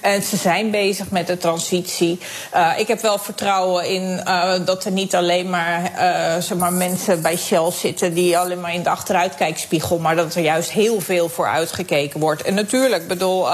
En 0.00 0.22
ze 0.22 0.36
zijn 0.36 0.70
bezig 0.70 1.10
met 1.10 1.26
de 1.26 1.38
transitie. 1.38 2.07
Uh, 2.54 2.72
ik 2.76 2.88
heb 2.88 3.00
wel 3.00 3.18
vertrouwen 3.18 3.86
in 3.86 4.22
uh, 4.26 4.52
dat 4.64 4.84
er 4.84 4.90
niet 4.90 5.14
alleen 5.14 5.50
maar, 5.50 5.82
uh, 5.82 6.42
zeg 6.42 6.58
maar 6.58 6.72
mensen 6.72 7.22
bij 7.22 7.36
Shell 7.36 7.70
zitten 7.70 8.14
die 8.14 8.38
alleen 8.38 8.60
maar 8.60 8.74
in 8.74 8.82
de 8.82 8.90
achteruitkijkspiegel, 8.90 9.98
maar 9.98 10.16
dat 10.16 10.34
er 10.34 10.42
juist 10.42 10.70
heel 10.70 11.00
veel 11.00 11.28
voor 11.28 11.46
uitgekeken 11.46 12.20
wordt. 12.20 12.42
En 12.42 12.54
natuurlijk, 12.54 13.08
bedoel, 13.08 13.48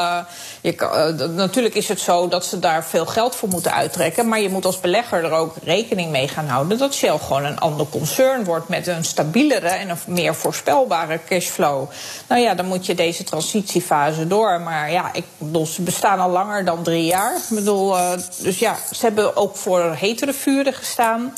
natuurlijk 1.28 1.74
is 1.74 1.88
het 1.88 2.00
zo 2.00 2.28
dat 2.28 2.44
ze 2.44 2.58
daar 2.58 2.84
veel 2.84 3.06
geld 3.06 3.34
voor 3.34 3.48
moeten 3.48 3.72
uittrekken, 3.72 4.28
maar 4.28 4.40
je 4.40 4.48
moet 4.48 4.64
als 4.64 4.80
belegger 4.80 5.24
er 5.24 5.32
ook 5.32 5.54
rekening 5.64 6.10
mee 6.10 6.28
gaan 6.28 6.48
houden 6.48 6.78
dat 6.78 6.94
Shell 6.94 7.18
gewoon 7.18 7.44
een 7.44 7.58
ander 7.58 7.86
concern 7.86 8.44
wordt 8.44 8.68
met 8.68 8.86
een 8.86 9.04
stabielere 9.04 9.68
en 9.68 9.90
een 9.90 9.98
meer 10.06 10.34
voorspelbare 10.34 11.20
cashflow. 11.28 11.90
Nou 12.28 12.40
ja, 12.40 12.54
dan 12.54 12.66
moet 12.66 12.86
je 12.86 12.94
deze 12.94 13.24
transitiefase 13.24 14.26
door. 14.26 14.60
Maar 14.60 14.90
ja, 14.90 15.10
ik 15.12 15.24
bedoel, 15.38 15.66
ze 15.66 15.82
bestaan 15.82 16.18
al 16.18 16.30
langer 16.30 16.64
dan 16.64 16.82
drie 16.82 17.04
jaar. 17.04 17.36
Ik 17.36 17.56
bedoel, 17.56 17.96
dus 18.44 18.58
ja, 18.58 18.76
ze 18.92 19.04
hebben 19.04 19.36
ook 19.36 19.56
voor 19.56 19.94
hetere 19.98 20.32
vuren 20.32 20.72
gestaan. 20.72 21.34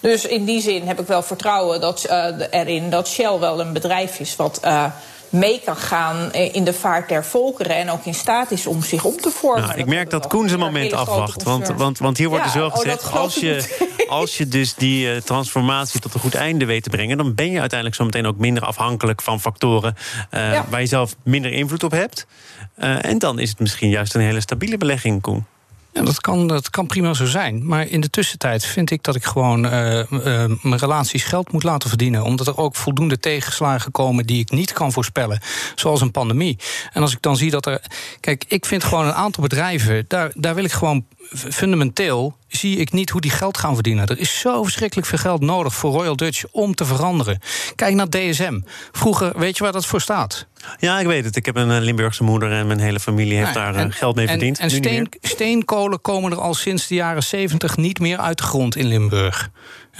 Dus 0.00 0.24
in 0.24 0.44
die 0.44 0.60
zin 0.60 0.86
heb 0.86 1.00
ik 1.00 1.06
wel 1.06 1.22
vertrouwen 1.22 1.80
dat, 1.80 2.06
uh, 2.10 2.26
erin 2.50 2.90
dat 2.90 3.08
Shell 3.08 3.38
wel 3.38 3.60
een 3.60 3.72
bedrijf 3.72 4.20
is 4.20 4.36
wat. 4.36 4.60
Uh, 4.64 4.84
mee 5.28 5.60
kan 5.64 5.76
gaan 5.76 6.32
in 6.32 6.64
de 6.64 6.72
vaart 6.72 7.08
der 7.08 7.24
volkeren. 7.24 7.76
En 7.76 7.90
ook 7.90 8.04
in 8.04 8.14
staat 8.14 8.50
is 8.50 8.66
om 8.66 8.82
zich 8.82 9.04
om 9.04 9.16
te 9.16 9.30
vormen. 9.30 9.68
Nou, 9.68 9.78
ik 9.78 9.86
merk 9.86 10.10
dat, 10.10 10.26
Koen 10.26 10.48
zijn 10.48 10.60
moment 10.60 10.92
afwacht. 10.92 11.42
Want, 11.42 11.68
want, 11.68 11.98
want 11.98 12.18
hier 12.18 12.28
wordt 12.28 12.44
dus 12.44 12.54
wel 12.54 12.66
oh, 12.66 12.76
gezegd: 12.76 13.12
als, 13.12 13.34
je, 13.34 13.76
als 14.08 14.36
je 14.36 14.48
dus 14.48 14.74
die 14.74 15.14
uh, 15.14 15.20
transformatie 15.20 16.00
tot 16.00 16.14
een 16.14 16.20
goed 16.20 16.34
einde 16.34 16.64
weet 16.64 16.82
te 16.82 16.90
brengen, 16.90 17.16
dan 17.16 17.34
ben 17.34 17.50
je 17.50 17.60
uiteindelijk 17.60 17.98
zometeen 17.98 18.26
ook 18.26 18.36
minder 18.36 18.62
afhankelijk 18.62 19.22
van 19.22 19.40
factoren 19.40 19.94
uh, 20.34 20.60
waar 20.68 20.80
je 20.80 20.86
zelf 20.86 21.14
minder 21.22 21.52
invloed 21.52 21.82
op 21.82 21.90
hebt. 21.90 22.26
Uh, 22.78 23.04
en 23.04 23.18
dan 23.18 23.38
is 23.38 23.48
het 23.48 23.58
misschien 23.58 23.90
juist 23.90 24.14
een 24.14 24.20
hele 24.20 24.40
stabiele 24.40 24.76
belegging, 24.76 25.22
Koen. 25.22 25.46
Ja, 25.92 26.02
dat 26.02 26.20
kan, 26.20 26.46
dat 26.46 26.70
kan 26.70 26.86
prima 26.86 27.14
zo 27.14 27.26
zijn. 27.26 27.66
Maar 27.66 27.88
in 27.88 28.00
de 28.00 28.10
tussentijd 28.10 28.64
vind 28.64 28.90
ik 28.90 29.02
dat 29.02 29.14
ik 29.14 29.24
gewoon 29.24 29.64
uh, 29.64 29.98
uh, 29.98 30.44
mijn 30.62 30.78
relaties 30.78 31.24
geld 31.24 31.52
moet 31.52 31.62
laten 31.62 31.88
verdienen. 31.88 32.22
Omdat 32.22 32.46
er 32.46 32.56
ook 32.56 32.76
voldoende 32.76 33.18
tegenslagen 33.18 33.92
komen 33.92 34.26
die 34.26 34.40
ik 34.40 34.50
niet 34.50 34.72
kan 34.72 34.92
voorspellen. 34.92 35.40
Zoals 35.74 36.00
een 36.00 36.10
pandemie. 36.10 36.58
En 36.92 37.02
als 37.02 37.12
ik 37.12 37.22
dan 37.22 37.36
zie 37.36 37.50
dat 37.50 37.66
er. 37.66 37.82
Kijk, 38.20 38.44
ik 38.48 38.66
vind 38.66 38.84
gewoon 38.84 39.06
een 39.06 39.12
aantal 39.12 39.42
bedrijven. 39.42 40.04
Daar, 40.08 40.32
daar 40.34 40.54
wil 40.54 40.64
ik 40.64 40.72
gewoon 40.72 41.04
fundamenteel 41.32 42.36
zie 42.48 42.76
ik 42.76 42.92
niet 42.92 43.10
hoe 43.10 43.20
die 43.20 43.30
geld 43.30 43.58
gaan 43.58 43.74
verdienen. 43.74 44.06
Er 44.06 44.18
is 44.18 44.38
zo 44.38 44.62
verschrikkelijk 44.62 45.08
veel 45.08 45.18
geld 45.18 45.40
nodig 45.40 45.74
voor 45.74 45.92
Royal 45.92 46.16
Dutch 46.16 46.44
om 46.50 46.74
te 46.74 46.84
veranderen. 46.84 47.40
Kijk 47.74 47.94
naar 47.94 48.08
DSM. 48.08 48.60
Vroeger, 48.92 49.38
weet 49.38 49.56
je 49.56 49.62
waar 49.62 49.72
dat 49.72 49.86
voor 49.86 50.00
staat? 50.00 50.46
Ja, 50.78 51.00
ik 51.00 51.06
weet 51.06 51.24
het. 51.24 51.36
Ik 51.36 51.46
heb 51.46 51.56
een 51.56 51.70
eh, 51.70 51.80
Limburgse 51.80 52.24
moeder 52.24 52.52
en 52.52 52.66
mijn 52.66 52.80
hele 52.80 53.00
familie 53.00 53.36
heeft 53.36 53.54
daar 53.54 53.74
eh, 53.74 53.86
geld 53.88 54.16
mee 54.16 54.26
verdiend. 54.26 54.58
En, 54.58 54.64
en 54.64 54.70
steen, 54.70 55.08
steenkolen 55.20 56.00
komen 56.00 56.32
er 56.32 56.40
al 56.40 56.54
sinds 56.54 56.86
de 56.86 56.94
jaren 56.94 57.22
70 57.22 57.76
niet 57.76 57.98
meer 57.98 58.18
uit 58.18 58.36
de 58.38 58.42
grond 58.42 58.76
in 58.76 58.86
Limburg. 58.86 59.50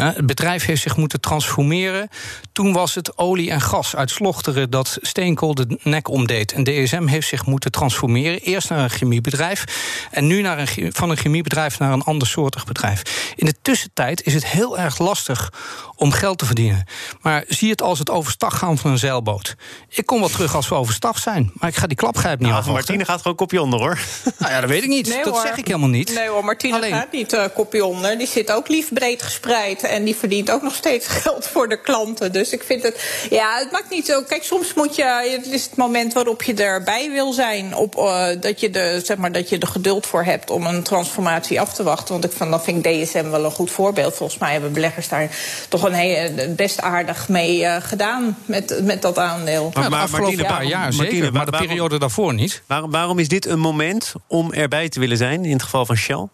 Het 0.00 0.26
bedrijf 0.26 0.64
heeft 0.64 0.82
zich 0.82 0.96
moeten 0.96 1.20
transformeren. 1.20 2.08
Toen 2.52 2.72
was 2.72 2.94
het 2.94 3.18
olie 3.18 3.50
en 3.50 3.60
gas 3.60 3.96
uit 3.96 4.10
Slochteren 4.10 4.70
dat 4.70 4.98
steenkool 5.00 5.54
de 5.54 5.78
nek 5.82 6.08
omdeed. 6.08 6.52
En 6.52 6.64
DSM 6.64 7.06
heeft 7.06 7.28
zich 7.28 7.46
moeten 7.46 7.70
transformeren. 7.70 8.40
Eerst 8.40 8.70
naar 8.70 8.78
een 8.78 8.90
chemiebedrijf 8.90 9.64
en 10.10 10.26
nu 10.26 10.42
naar 10.42 10.58
een, 10.58 10.92
van 10.92 11.10
een 11.10 11.16
chemiebedrijf 11.16 11.78
naar 11.78 11.92
een 11.92 12.02
andersoortig 12.02 12.64
bedrijf. 12.64 13.32
In 13.36 13.46
de 13.46 13.54
tussentijd 13.62 14.26
is 14.26 14.34
het 14.34 14.46
heel 14.46 14.78
erg 14.78 14.98
lastig 14.98 15.52
om 15.96 16.12
geld 16.12 16.38
te 16.38 16.46
verdienen. 16.46 16.84
Maar 17.20 17.44
zie 17.48 17.70
het 17.70 17.82
als 17.82 17.98
het 17.98 18.10
overstag 18.10 18.58
gaan 18.58 18.78
van 18.78 18.90
een 18.90 18.98
zeilboot. 18.98 19.54
Ik 19.88 20.06
kom 20.06 20.20
wel 20.20 20.28
terug 20.28 20.54
als 20.54 20.68
we 20.68 20.74
overstag 20.74 21.18
zijn, 21.18 21.50
maar 21.54 21.68
ik 21.68 21.76
ga 21.76 21.86
die 21.86 21.96
klapgrijp 21.96 22.38
niet 22.38 22.50
nou, 22.50 22.70
Martine 22.70 23.04
gaat 23.04 23.20
gewoon 23.20 23.36
kopje 23.36 23.62
onder 23.62 23.78
hoor. 23.78 23.98
Nou 24.38 24.52
ja, 24.52 24.60
dat 24.60 24.70
weet 24.70 24.82
ik 24.82 24.88
niet. 24.88 25.20
dat 25.24 25.40
zeg 25.40 25.56
ik 25.56 25.66
helemaal 25.66 25.88
niet. 25.88 26.14
Nee 26.14 26.28
hoor, 26.28 26.44
Martine 26.44 26.74
Alleen... 26.74 26.92
gaat 26.92 27.12
niet 27.12 27.32
uh, 27.32 27.44
kopje 27.54 27.84
onder. 27.84 28.18
Die 28.18 28.26
zit 28.26 28.52
ook 28.52 28.68
lief 28.68 28.92
breed 28.92 29.22
gespreid. 29.22 29.82
En 29.90 30.04
die 30.04 30.16
verdient 30.16 30.50
ook 30.50 30.62
nog 30.62 30.74
steeds 30.74 31.06
geld 31.22 31.46
voor 31.46 31.68
de 31.68 31.80
klanten. 31.80 32.32
Dus 32.32 32.52
ik 32.52 32.62
vind 32.62 32.82
het. 32.82 33.26
Ja, 33.30 33.58
het 33.58 33.70
maakt 33.70 33.90
niet 33.90 34.06
zo. 34.06 34.22
Kijk, 34.22 34.42
soms 34.42 34.74
moet 34.74 34.96
je. 34.96 35.04
Het 35.38 35.46
is 35.46 35.64
het 35.64 35.76
moment 35.76 36.12
waarop 36.12 36.42
je 36.42 36.54
erbij 36.54 37.10
wil 37.10 37.32
zijn. 37.32 37.74
Op, 37.74 37.96
uh, 37.96 38.26
dat, 38.40 38.60
je 38.60 38.70
de, 38.70 39.00
zeg 39.04 39.16
maar, 39.16 39.32
dat 39.32 39.48
je 39.48 39.58
er 39.58 39.66
geduld 39.66 40.06
voor 40.06 40.24
hebt 40.24 40.50
om 40.50 40.66
een 40.66 40.82
transformatie 40.82 41.60
af 41.60 41.74
te 41.74 41.82
wachten. 41.82 42.12
Want 42.12 42.24
ik 42.24 42.32
van, 42.32 42.50
dan 42.50 42.62
vind 42.62 42.86
ik 42.86 43.04
DSM 43.04 43.30
wel 43.30 43.44
een 43.44 43.50
goed 43.50 43.70
voorbeeld. 43.70 44.14
Volgens 44.14 44.38
mij 44.38 44.52
hebben 44.52 44.72
beleggers 44.72 45.08
daar 45.08 45.30
toch 45.68 45.82
een 45.82 45.92
heel, 45.92 46.30
best 46.56 46.80
aardig 46.80 47.28
mee 47.28 47.60
uh, 47.60 47.76
gedaan. 47.80 48.38
Met, 48.44 48.80
met 48.84 49.02
dat 49.02 49.18
aandeel. 49.18 49.70
Maar, 49.74 49.90
maar, 49.90 50.02
afgelopen 50.02 50.46
paar 50.46 50.64
jaar 50.64 50.92
zeker. 50.92 51.32
maar 51.32 51.50
de 51.50 51.56
periode 51.58 51.98
daarvoor 51.98 52.34
niet. 52.34 52.62
Waarom, 52.66 52.90
waarom 52.90 53.18
is 53.18 53.28
dit 53.28 53.46
een 53.46 53.58
moment 53.58 54.12
om 54.26 54.52
erbij 54.52 54.88
te 54.88 55.00
willen 55.00 55.16
zijn 55.16 55.44
in 55.44 55.52
het 55.52 55.62
geval 55.62 55.86
van 55.86 55.96
Shell? 55.96 56.28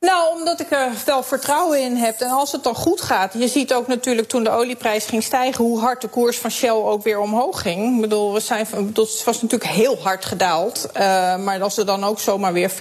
Nou, 0.00 0.38
omdat 0.38 0.60
ik 0.60 0.70
er 0.70 0.90
wel 1.06 1.22
vertrouwen 1.22 1.80
in 1.80 1.96
heb. 1.96 2.20
En 2.20 2.30
als 2.30 2.52
het 2.52 2.64
dan 2.64 2.74
goed 2.74 3.00
gaat. 3.00 3.32
Je 3.38 3.48
ziet 3.48 3.74
ook 3.74 3.86
natuurlijk 3.86 4.28
toen 4.28 4.44
de 4.44 4.50
olieprijs 4.50 5.04
ging 5.04 5.22
stijgen. 5.22 5.64
hoe 5.64 5.80
hard 5.80 6.00
de 6.00 6.08
koers 6.08 6.38
van 6.38 6.50
Shell 6.50 6.70
ook 6.70 7.02
weer 7.02 7.18
omhoog 7.18 7.60
ging. 7.60 7.94
Ik 7.94 8.00
bedoel, 8.00 8.32
we 8.32 8.40
zijn, 8.40 8.66
het 8.94 9.24
was 9.24 9.42
natuurlijk 9.42 9.70
heel 9.70 9.98
hard 10.02 10.24
gedaald. 10.24 10.88
Uh, 10.96 11.00
maar 11.36 11.62
als 11.62 11.76
er 11.76 11.86
dan 11.86 12.04
ook 12.04 12.20
zomaar 12.20 12.52
weer 12.52 12.70
40% 12.70 12.74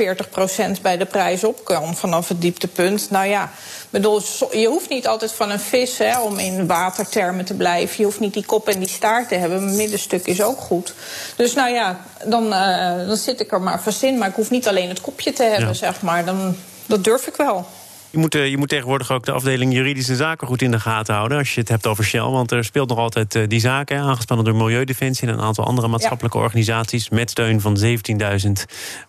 bij 0.81 0.97
de 0.97 1.05
prijs 1.05 1.43
op 1.43 1.63
kan. 1.63 1.95
vanaf 1.95 2.27
het 2.27 2.41
dieptepunt. 2.41 3.09
Nou 3.09 3.27
ja, 3.27 3.51
bedoel, 3.89 4.21
je 4.51 4.67
hoeft 4.67 4.89
niet 4.89 5.07
altijd 5.07 5.31
van 5.31 5.51
een 5.51 5.59
vis 5.59 5.97
hè, 5.97 6.19
om 6.21 6.39
in 6.39 6.67
watertermen 6.67 7.45
te 7.45 7.53
blijven. 7.53 7.95
Je 7.97 8.03
hoeft 8.03 8.19
niet 8.19 8.33
die 8.33 8.45
kop 8.45 8.67
en 8.67 8.79
die 8.79 8.89
staart 8.89 9.27
te 9.27 9.35
hebben. 9.35 9.65
Mijn 9.65 9.77
middenstuk 9.77 10.25
is 10.25 10.41
ook 10.41 10.59
goed. 10.59 10.93
Dus 11.35 11.53
nou 11.53 11.69
ja, 11.73 11.99
dan, 12.25 12.45
uh, 12.45 13.07
dan 13.07 13.17
zit 13.17 13.39
ik 13.39 13.51
er 13.51 13.61
maar 13.61 13.81
vast 13.81 14.03
in. 14.03 14.17
Maar 14.17 14.29
ik 14.29 14.35
hoef 14.35 14.49
niet 14.49 14.67
alleen 14.67 14.89
het 14.89 15.01
kopje 15.01 15.33
te 15.33 15.43
hebben, 15.43 15.67
ja. 15.67 15.73
zeg 15.73 16.01
maar. 16.01 16.25
Dan 16.25 16.55
dat 16.85 17.03
durf 17.03 17.27
ik 17.27 17.35
wel. 17.35 17.67
Je 18.09 18.21
moet, 18.21 18.33
je 18.33 18.57
moet 18.57 18.69
tegenwoordig 18.69 19.11
ook 19.11 19.25
de 19.25 19.31
afdeling 19.31 19.73
juridische 19.73 20.15
zaken 20.15 20.47
goed 20.47 20.61
in 20.61 20.71
de 20.71 20.79
gaten 20.79 21.15
houden. 21.15 21.37
Als 21.37 21.53
je 21.53 21.59
het 21.59 21.69
hebt 21.69 21.87
over 21.87 22.03
Shell. 22.03 22.21
Want 22.21 22.51
er 22.51 22.63
speelt 22.63 22.89
nog 22.89 22.97
altijd 22.97 23.49
die 23.49 23.59
zaken. 23.59 23.99
Aangespannen 23.99 24.45
door 24.45 24.55
Milieudefensie 24.55 25.27
en 25.27 25.33
een 25.33 25.41
aantal 25.41 25.65
andere 25.65 25.87
maatschappelijke 25.87 26.37
organisaties. 26.37 27.09
Met 27.09 27.29
steun 27.29 27.61
van 27.61 27.77
17.000 27.79 28.51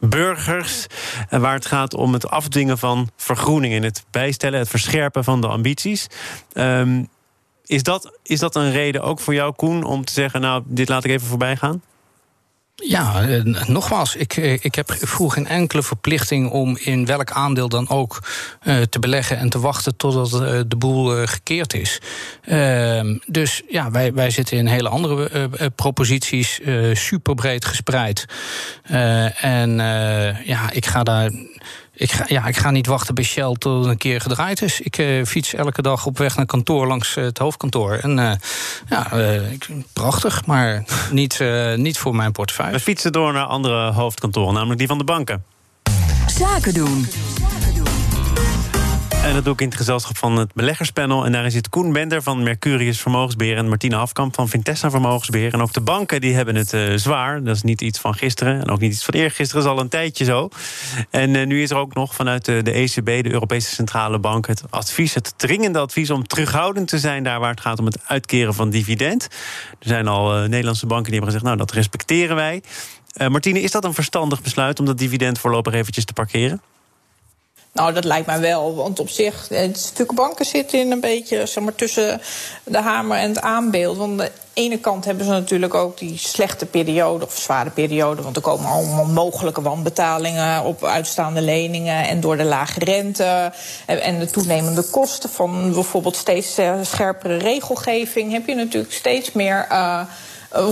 burgers. 0.01 0.87
Waar 1.31 1.55
het 1.55 1.67
gaat 1.67 1.95
om 1.95 2.13
het 2.13 2.29
afdwingen 2.29 2.79
van 2.79 3.11
vergroening. 3.17 3.75
En 3.75 3.83
het 3.83 4.05
bijstellen, 4.11 4.59
het 4.59 4.69
verscherpen 4.69 5.25
van 5.25 5.41
de 5.41 5.49
ambities. 5.49 6.07
Um, 6.55 7.09
is, 7.67 7.83
dat, 7.83 8.19
is 8.23 8.39
dat 8.39 8.57
een 8.57 8.73
reden 8.73 9.03
ook 9.03 9.21
voor 9.21 9.35
jou, 9.35 9.53
Koen, 9.53 9.85
om 9.85 10.05
te 10.05 10.13
zeggen: 10.13 10.41
Nou, 10.41 10.63
dit 10.67 10.89
laat 10.89 11.05
ik 11.05 11.11
even 11.11 11.27
voorbij 11.27 11.57
gaan? 11.57 11.83
Ja, 12.85 13.23
eh, 13.23 13.43
nogmaals, 13.67 14.17
ik, 14.17 14.37
eh, 14.37 14.53
ik 14.53 14.75
heb 14.75 14.93
vroeg 14.99 15.35
geen 15.35 15.47
enkele 15.47 15.83
verplichting 15.83 16.51
om 16.51 16.77
in 16.77 17.07
welk 17.07 17.31
aandeel 17.31 17.69
dan 17.69 17.89
ook 17.89 18.23
uh, 18.63 18.83
te 18.83 18.99
beleggen 18.99 19.39
en 19.39 19.49
te 19.49 19.61
wachten 19.61 19.97
totdat 19.97 20.43
uh, 20.43 20.61
de 20.67 20.77
boel 20.77 21.21
uh, 21.21 21.27
gekeerd 21.27 21.75
is. 21.75 22.01
Ehm, 22.43 23.19
dus 23.27 23.63
ja, 23.69 23.91
wij, 23.91 24.13
wij 24.13 24.31
zitten 24.31 24.57
in 24.57 24.67
hele 24.67 24.89
andere 24.89 25.49
proposities, 25.75 26.61
super 26.93 27.35
breed 27.35 27.65
gespreid. 27.65 28.27
en 29.41 29.77
ja, 30.45 30.71
ik 30.71 30.87
ga 30.87 31.03
daar 31.03 31.31
ik 31.97 32.13
ga, 32.13 32.25
ja, 32.29 32.47
ik 32.47 32.57
ga 32.57 32.71
niet 32.71 32.87
wachten 32.87 33.15
bij 33.15 33.25
Shell 33.25 33.55
tot 33.59 33.83
het 33.83 33.91
een 33.91 33.97
keer 33.97 34.21
gedraaid 34.21 34.63
is. 34.63 34.81
Ik 34.81 34.99
uh, 34.99 35.25
fiets 35.25 35.55
elke 35.55 35.83
dag 35.83 36.07
op 36.07 36.19
weg 36.19 36.37
naar 36.37 36.47
kantoor 36.47 36.87
langs 36.87 37.17
uh, 37.17 37.25
het 37.25 37.39
hoofdkantoor. 37.39 37.93
En 37.93 38.19
uh, 38.19 38.33
ja, 38.89 39.11
prachtig, 39.93 40.47
maar 40.47 40.85
niet, 41.11 41.41
niet 41.77 41.99
voor 41.99 42.15
mijn 42.15 42.33
portefeuille. 42.33 42.73
We 42.73 42.81
fietsen 42.81 43.13
door 43.13 43.33
naar 43.33 43.47
andere 43.47 43.93
hoofdkantoren, 43.93 44.55
namelijk 44.55 44.79
die 44.79 44.89
van 44.89 44.99
de 44.99 45.05
banken. 45.05 45.45
Zaken 46.27 46.75
doen. 46.75 47.07
En 49.27 49.35
dat 49.35 49.45
doe 49.45 49.53
ik 49.53 49.61
in 49.61 49.67
het 49.69 49.77
gezelschap 49.77 50.17
van 50.17 50.37
het 50.37 50.55
beleggerspanel. 50.55 51.25
En 51.25 51.33
daarin 51.33 51.51
zit 51.51 51.69
Koen 51.69 51.93
Bender 51.93 52.23
van 52.23 52.43
Mercurius 52.43 53.01
Vermogensbeheer... 53.01 53.57
en 53.57 53.69
Martine 53.69 53.97
Hafkamp 53.97 54.35
van 54.35 54.49
Vintessa 54.49 54.91
Vermogensbeheer. 54.91 55.53
En 55.53 55.61
ook 55.61 55.73
de 55.73 55.81
banken 55.81 56.21
die 56.21 56.35
hebben 56.35 56.55
het 56.55 56.73
uh, 56.73 56.97
zwaar. 56.97 57.43
Dat 57.43 57.57
is 57.57 57.63
niet 57.63 57.81
iets 57.81 57.99
van 57.99 58.15
gisteren 58.15 58.61
en 58.61 58.71
ook 58.71 58.81
niet 58.81 58.93
iets 58.93 59.05
van 59.05 59.15
eergisteren. 59.15 59.63
Dat 59.63 59.73
is 59.73 59.79
al 59.79 59.85
een 59.85 59.91
tijdje 59.91 60.25
zo. 60.25 60.49
En 61.11 61.35
uh, 61.35 61.47
nu 61.47 61.63
is 61.63 61.71
er 61.71 61.77
ook 61.77 61.95
nog 61.95 62.15
vanuit 62.15 62.45
de, 62.45 62.63
de 62.63 62.73
ECB, 62.73 63.05
de 63.05 63.33
Europese 63.33 63.75
Centrale 63.75 64.19
Bank... 64.19 64.47
het 64.47 64.63
advies, 64.71 65.15
het 65.15 65.35
dringende 65.37 65.79
advies 65.79 66.11
om 66.11 66.27
terughoudend 66.27 66.89
te 66.89 66.99
zijn... 66.99 67.23
daar 67.23 67.41
waar 67.41 67.51
het 67.51 67.61
gaat 67.61 67.79
om 67.79 67.87
het 67.87 67.99
uitkeren 68.07 68.55
van 68.55 68.71
dividend. 68.71 69.23
Er 69.79 69.89
zijn 69.89 70.09
al 70.09 70.33
Nederlandse 70.33 70.87
banken 70.87 71.11
die 71.11 71.21
hebben 71.21 71.33
gezegd... 71.33 71.45
nou, 71.45 71.57
dat 71.57 71.77
respecteren 71.77 72.37
wij. 72.37 72.63
Martine, 73.29 73.61
is 73.61 73.71
dat 73.71 73.85
een 73.85 73.95
verstandig 73.95 74.43
besluit 74.43 74.81
om 74.81 74.87
dat 74.87 74.99
dividend 74.99 75.39
voorlopig 75.39 75.73
eventjes 75.73 76.05
te 76.05 76.13
parkeren? 76.13 76.61
Nou, 77.77 77.93
dat 77.93 78.05
lijkt 78.05 78.27
mij 78.27 78.41
wel. 78.41 78.75
Want 78.75 79.01
op 79.01 79.09
zich, 79.09 79.51
natuurlijk 79.51 80.15
banken 80.15 80.45
zitten 80.45 80.79
in 80.79 80.91
een 80.91 81.01
beetje 81.01 81.47
zeg 81.47 81.65
maar, 81.65 81.75
tussen 81.75 82.21
de 82.65 82.81
hamer 82.81 83.19
en 83.19 83.29
het 83.29 83.41
aanbeeld. 83.41 83.97
Want 83.97 84.11
aan 84.11 84.17
de 84.27 84.31
ene 84.53 84.79
kant 84.79 85.05
hebben 85.05 85.25
ze 85.25 85.31
natuurlijk 85.31 85.75
ook 85.75 85.99
die 85.99 86.19
slechte 86.19 86.67
periode, 86.67 87.25
of 87.25 87.39
zware 87.39 87.71
periode. 87.71 88.23
Want 88.23 88.37
er 88.37 88.43
komen 88.43 88.71
allemaal 88.71 89.05
mogelijke 89.05 89.63
wanbetalingen 89.63 90.65
op 90.65 90.85
uitstaande 90.85 91.41
leningen. 91.41 92.09
En 92.09 92.21
door 92.21 92.37
de 92.37 92.45
lage 92.45 92.81
rente 92.85 93.53
en 93.87 94.19
de 94.19 94.31
toenemende 94.31 94.83
kosten 94.83 95.31
van 95.31 95.73
bijvoorbeeld 95.73 96.17
steeds 96.17 96.59
eh, 96.59 96.75
scherpere 96.83 97.37
regelgeving, 97.37 98.33
heb 98.33 98.47
je 98.47 98.55
natuurlijk 98.55 98.93
steeds 98.93 99.33
meer. 99.33 99.67
Uh, 99.73 100.01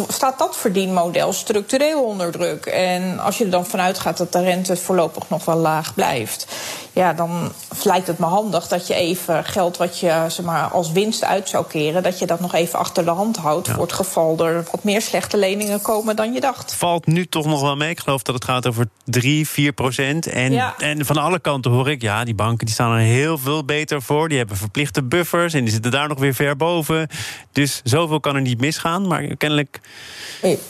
staat 0.08 0.38
dat 0.38 0.56
verdienmodel 0.56 1.32
structureel 1.32 2.04
onder 2.04 2.32
druk. 2.32 2.66
En 2.66 3.18
als 3.18 3.38
je 3.38 3.44
er 3.44 3.50
dan 3.50 3.66
vanuit 3.66 3.98
gaat 3.98 4.16
dat 4.16 4.32
de 4.32 4.42
rente 4.42 4.76
voorlopig 4.76 5.28
nog 5.28 5.44
wel 5.44 5.56
laag 5.56 5.94
blijft, 5.94 6.46
ja, 6.94 7.12
dan 7.12 7.52
lijkt 7.82 8.06
het 8.06 8.18
me 8.18 8.26
handig 8.26 8.68
dat 8.68 8.86
je 8.86 8.94
even 8.94 9.44
geld 9.44 9.76
wat 9.76 9.98
je 9.98 10.24
zeg 10.28 10.44
maar, 10.44 10.64
als 10.64 10.92
winst 10.92 11.24
uit 11.24 11.48
zou 11.48 11.66
keren, 11.66 12.02
dat 12.02 12.18
je 12.18 12.26
dat 12.26 12.40
nog 12.40 12.54
even 12.54 12.78
achter 12.78 13.04
de 13.04 13.10
hand 13.10 13.36
houdt. 13.36 13.68
Voor 13.68 13.82
het 13.82 13.92
geval 13.92 14.46
er 14.46 14.64
wat 14.70 14.84
meer 14.84 15.02
slechte 15.02 15.36
leningen 15.36 15.82
komen 15.82 16.16
dan 16.16 16.32
je 16.32 16.40
dacht. 16.40 16.74
Valt 16.74 17.06
nu 17.06 17.26
toch 17.26 17.46
nog 17.46 17.60
wel 17.60 17.76
mee. 17.76 17.90
Ik 17.90 18.00
geloof 18.00 18.22
dat 18.22 18.34
het 18.34 18.44
gaat 18.44 18.66
over 18.66 18.88
3, 19.04 19.48
4 19.48 19.72
procent. 19.72 20.26
En, 20.26 20.52
ja. 20.52 20.74
en 20.78 21.06
van 21.06 21.16
alle 21.16 21.38
kanten 21.38 21.70
hoor 21.70 21.90
ik, 21.90 22.02
ja, 22.02 22.24
die 22.24 22.34
banken 22.34 22.66
die 22.66 22.74
staan 22.74 22.92
er 22.92 22.98
heel 22.98 23.38
veel 23.38 23.64
beter 23.64 24.02
voor. 24.02 24.28
Die 24.28 24.38
hebben 24.38 24.56
verplichte 24.56 25.02
buffers 25.02 25.54
en 25.54 25.64
die 25.64 25.72
zitten 25.72 25.90
daar 25.90 26.08
nog 26.08 26.18
weer 26.18 26.34
ver 26.34 26.56
boven. 26.56 27.08
Dus 27.52 27.80
zoveel 27.84 28.20
kan 28.20 28.34
er 28.34 28.40
niet 28.40 28.60
misgaan. 28.60 29.06
Maar 29.06 29.36
kennelijk 29.36 29.63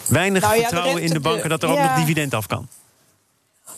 weinig 0.06 0.42
nou 0.42 0.54
ja, 0.54 0.60
vertrouwen 0.60 1.02
in 1.02 1.12
de 1.12 1.20
banken 1.20 1.48
dat 1.48 1.62
er 1.62 1.68
ook 1.68 1.78
nog 1.78 1.94
dividend 1.94 2.34
af 2.34 2.46
kan. 2.46 2.68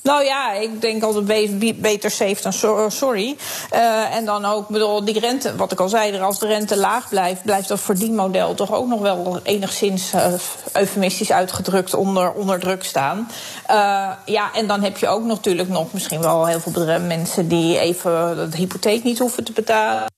Nou 0.06 0.24
ja, 0.24 0.52
ik 0.52 0.80
denk 0.80 1.02
altijd 1.02 1.80
beter 1.80 2.10
safe 2.10 2.42
dan 2.42 2.52
sorry. 2.90 3.36
Uh, 3.74 4.14
en 4.16 4.24
dan 4.24 4.44
ook, 4.44 4.68
bedoel, 4.68 5.04
die 5.04 5.20
rente, 5.20 5.56
wat 5.56 5.72
ik 5.72 5.80
al 5.80 5.88
zei, 5.88 6.18
als 6.18 6.38
de 6.38 6.46
rente 6.46 6.76
laag 6.76 7.08
blijft, 7.08 7.42
blijft 7.42 7.68
dat 7.68 7.80
verdienmodel 7.80 8.54
toch 8.54 8.72
ook 8.72 8.88
nog 8.88 9.00
wel 9.00 9.40
enigszins 9.42 10.14
uh, 10.14 10.32
eufemistisch 10.72 11.32
uitgedrukt 11.32 11.94
onder, 11.94 12.32
onder 12.32 12.60
druk 12.60 12.84
staan. 12.84 13.30
Uh, 13.70 14.10
ja, 14.24 14.52
en 14.54 14.66
dan 14.66 14.82
heb 14.82 14.98
je 14.98 15.08
ook 15.08 15.24
natuurlijk 15.24 15.68
nog 15.68 15.92
misschien 15.92 16.20
wel 16.20 16.46
heel 16.46 16.60
veel 16.60 17.00
mensen 17.00 17.48
die 17.48 17.78
even 17.78 18.50
de 18.50 18.56
hypotheek 18.56 19.04
niet 19.04 19.18
hoeven 19.18 19.44
te 19.44 19.52
betalen. 19.52 20.14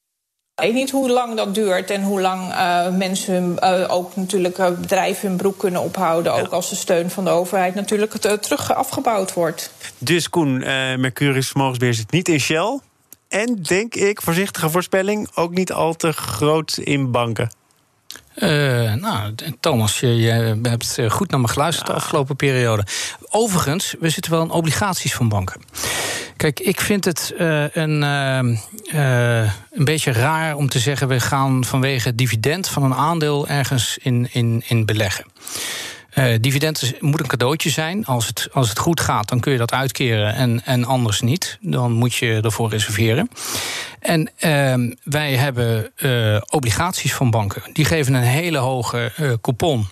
Ik 0.59 0.65
weet 0.65 0.75
niet 0.75 0.91
hoe 0.91 1.11
lang 1.11 1.37
dat 1.37 1.55
duurt 1.55 1.91
en 1.91 2.03
hoe 2.03 2.21
lang 2.21 2.53
uh, 2.53 2.89
mensen 2.89 3.57
uh, 3.61 3.85
ook 3.89 4.17
natuurlijk 4.17 4.59
uh, 4.59 4.71
bedrijven 4.71 5.29
hun 5.29 5.37
broek 5.37 5.59
kunnen 5.59 5.83
ophouden. 5.83 6.35
Ja. 6.35 6.41
Ook 6.41 6.53
als 6.53 6.69
de 6.69 6.77
steun 6.77 7.11
van 7.11 7.25
de 7.25 7.31
overheid 7.31 7.75
natuurlijk 7.75 8.13
terug 8.13 8.75
afgebouwd 8.75 9.35
wordt. 9.35 9.73
Dus 9.99 10.31
Koen, 10.31 10.59
Mercurius 11.01 11.49
Vermogensbeheer 11.49 11.95
zit 11.95 12.11
niet 12.11 12.29
in 12.29 12.41
Shell. 12.41 12.81
En 13.29 13.63
denk 13.63 13.95
ik, 13.95 14.23
voorzichtige 14.23 14.71
voorspelling, 14.71 15.29
ook 15.35 15.55
niet 15.55 15.73
al 15.73 15.95
te 15.95 16.13
groot 16.13 16.79
in 16.83 17.11
banken. 17.11 17.51
Uh, 18.37 18.95
nou, 18.95 19.35
Thomas, 19.61 20.01
je, 20.01 20.17
je, 20.17 20.59
hebt 20.63 20.99
goed 21.09 21.31
naar 21.31 21.41
me 21.41 21.49
geluisterd 21.49 21.87
de 21.87 21.93
afgelopen 21.93 22.37
periode. 22.37 22.87
Overigens, 23.29 23.95
we 24.01 24.11
zitten 24.11 24.33
wel 24.33 24.43
in 24.43 24.51
obligaties 24.51 25.15
van 25.15 25.29
banken. 25.29 25.61
Kijk, 26.39 26.61
ik 26.61 26.81
vind 26.81 27.05
het 27.05 27.35
uh, 27.39 27.65
een, 27.73 28.03
uh, 28.95 29.51
een 29.71 29.85
beetje 29.85 30.13
raar 30.13 30.57
om 30.57 30.69
te 30.69 30.79
zeggen... 30.79 31.09
we 31.09 31.21
gaan 31.21 31.65
vanwege 31.65 32.15
dividend 32.15 32.69
van 32.69 32.83
een 32.83 32.95
aandeel 32.95 33.49
ergens 33.49 33.99
in, 34.03 34.29
in, 34.33 34.63
in 34.67 34.85
beleggen. 34.87 35.25
Dividend 36.41 36.93
moet 37.01 37.21
een 37.21 37.27
cadeautje 37.27 37.71
zijn. 37.71 38.07
Als 38.07 38.27
het, 38.27 38.49
als 38.53 38.69
het 38.69 38.79
goed 38.79 39.01
gaat, 39.01 39.29
dan 39.29 39.41
kun 39.41 39.53
je 39.53 39.59
dat 39.59 39.73
uitkeren 39.73 40.35
en, 40.35 40.65
en 40.65 40.85
anders 40.85 41.21
niet. 41.21 41.59
Dan 41.61 41.93
moet 41.93 42.15
je 42.15 42.41
ervoor 42.43 42.71
reserveren. 42.71 43.31
En 44.01 44.31
uh, 44.41 44.95
wij 45.05 45.35
hebben 45.35 45.93
obligaties 46.51 47.15
van 47.15 47.31
banken. 47.31 47.63
Die 47.73 47.85
geven 47.85 48.15
een 48.15 48.23
hele 48.23 48.59
hoge 48.59 49.13
coupon. 49.41 49.89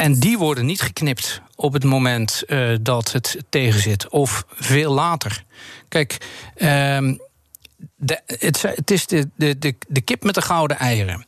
En 0.00 0.18
die 0.18 0.38
worden 0.38 0.66
niet 0.66 0.80
geknipt 0.80 1.40
op 1.54 1.72
het 1.72 1.84
moment 1.84 2.44
dat 2.80 3.12
het 3.12 3.36
tegenzit. 3.48 4.08
Of 4.08 4.44
veel 4.54 4.92
later. 4.92 5.44
Kijk, 5.88 6.16
ehm, 6.56 7.16
de, 7.96 8.20
het, 8.26 8.90
is 8.90 9.06
de, 9.06 9.28
de, 9.36 9.74
de, 9.88 10.00
kip 10.00 10.24
met 10.24 10.34
de 10.34 10.42
gouden 10.42 10.78
eieren. 10.78 11.24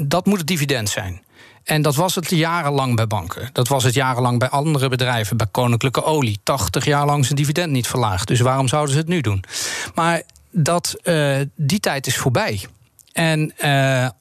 dat 0.00 0.26
moet 0.26 0.38
het 0.38 0.46
dividend 0.46 0.88
zijn. 0.88 1.22
En 1.64 1.82
dat 1.82 1.94
was 1.94 2.14
het 2.14 2.30
jarenlang 2.30 2.96
bij 2.96 3.06
banken. 3.06 3.50
Dat 3.52 3.68
was 3.68 3.84
het 3.84 3.94
jarenlang 3.94 4.38
bij 4.38 4.48
andere 4.48 4.88
bedrijven, 4.88 5.36
bij 5.36 5.46
Koninklijke 5.50 6.04
Olie. 6.04 6.38
80 6.42 6.84
jaar 6.84 7.06
lang 7.06 7.24
zijn 7.24 7.36
dividend 7.36 7.72
niet 7.72 7.86
verlaagd. 7.86 8.28
Dus 8.28 8.40
waarom 8.40 8.68
zouden 8.68 8.92
ze 8.92 8.98
het 8.98 9.08
nu 9.08 9.20
doen? 9.20 9.44
Maar 9.94 10.22
dat, 10.50 10.96
uh, 11.04 11.36
die 11.54 11.80
tijd 11.80 12.06
is 12.06 12.16
voorbij. 12.16 12.66
En 13.12 13.52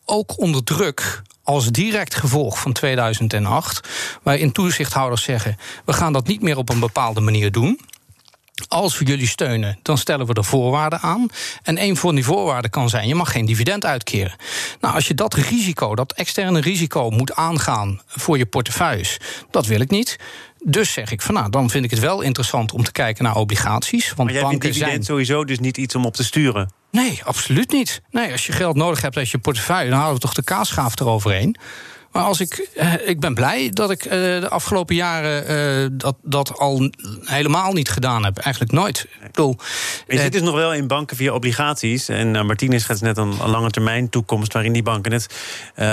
ook 0.06 0.40
onder 0.40 0.64
druk 0.64 1.22
als 1.48 1.72
direct 1.72 2.16
gevolg 2.16 2.60
van 2.60 2.74
2008, 2.74 3.90
waarin 4.24 4.52
toezichthouders 4.52 5.24
zeggen: 5.24 5.58
we 5.86 5.94
gaan 5.94 6.14
dat 6.14 6.28
niet 6.28 6.42
meer 6.42 6.58
op 6.58 6.70
een 6.70 6.80
bepaalde 6.80 7.22
manier 7.22 7.52
doen. 7.52 7.80
Als 8.68 8.98
we 8.98 9.06
jullie 9.06 9.28
steunen, 9.28 9.80
dan 9.82 9.98
stellen 9.98 10.26
we 10.26 10.34
er 10.34 10.44
voorwaarden 10.44 11.00
aan. 11.00 11.28
En 11.64 11.82
een 11.82 11.96
van 11.96 12.16
die 12.16 12.24
voorwaarden 12.24 12.72
kan 12.72 12.90
zijn: 12.90 13.08
je 13.08 13.16
mag 13.16 13.32
geen 13.32 13.46
dividend 13.46 13.86
uitkeren. 13.86 14.36
Nou, 14.82 14.96
als 14.96 15.08
je 15.08 15.14
dat 15.14 15.34
risico, 15.34 15.96
dat 15.96 16.14
externe 16.14 16.62
risico, 16.62 17.10
moet 17.10 17.34
aangaan 17.34 18.02
voor 18.08 18.38
je 18.38 18.46
portefeuilles, 18.46 19.18
dat 19.52 19.66
wil 19.66 19.80
ik 19.80 19.90
niet. 19.90 20.18
Dus 20.64 20.94
zeg 20.94 21.12
ik 21.12 21.22
van 21.22 21.34
nou, 21.34 21.50
dan 21.50 21.70
vind 21.70 21.86
ik 21.86 21.92
het 21.92 22.00
wel 22.00 22.22
interessant 22.22 22.72
om 22.72 22.84
te 22.84 22.92
kijken 22.92 23.24
naar 23.24 23.36
obligaties. 23.36 24.06
Want 24.06 24.18
maar 24.18 24.32
jij 24.32 24.42
banken 24.42 24.60
dividend 24.60 24.92
zijn... 24.92 25.04
sowieso 25.04 25.46
dus 25.46 25.60
niet 25.60 25.78
iets 25.78 25.96
om 25.96 26.06
op 26.06 26.16
te 26.16 26.24
sturen? 26.24 26.72
Nee, 26.92 27.22
absoluut 27.24 27.72
niet. 27.72 28.02
Nee, 28.12 28.32
als 28.32 28.46
je 28.46 28.52
geld 28.52 28.76
nodig 28.76 29.02
hebt 29.02 29.18
uit 29.18 29.30
je 29.30 29.38
portefeuille, 29.38 29.90
dan 29.90 30.00
houden 30.00 30.22
we 30.22 30.26
toch 30.26 30.36
de 30.36 30.44
kaasschaaf 30.44 31.00
eroverheen. 31.00 31.58
Maar 32.18 32.26
als 32.26 32.40
ik, 32.40 32.70
eh, 32.76 32.94
ik 33.08 33.20
ben 33.20 33.34
blij 33.34 33.70
dat 33.70 33.92
ik 33.92 34.06
eh, 34.06 34.12
de 34.12 34.50
afgelopen 34.50 34.96
jaren 34.96 35.48
eh, 35.48 35.88
dat, 35.92 36.16
dat 36.24 36.58
al 36.58 36.90
helemaal 37.22 37.74
niet 37.74 37.90
gedaan 37.90 38.24
heb. 38.26 38.38
Eigenlijk 38.38 38.74
nooit. 38.74 39.08
Ik 39.24 39.32
bedoel, 39.32 39.56
je 40.08 40.20
zit 40.20 40.32
dus 40.32 40.42
nog 40.42 40.56
wel 40.56 40.74
in 40.74 40.88
banken 40.88 41.18
via 41.18 41.34
obligaties. 41.34 42.10
En 42.10 42.36
uh, 42.36 42.44
Martinez 42.44 42.86
gaat 42.86 43.02
net 43.02 43.18
een, 43.18 43.34
een 43.42 43.50
lange 43.50 43.70
termijn 43.70 44.10
toekomst... 44.10 44.54
waarin 44.54 44.74
die 44.74 44.84
banken 44.84 45.12
het 45.12 45.28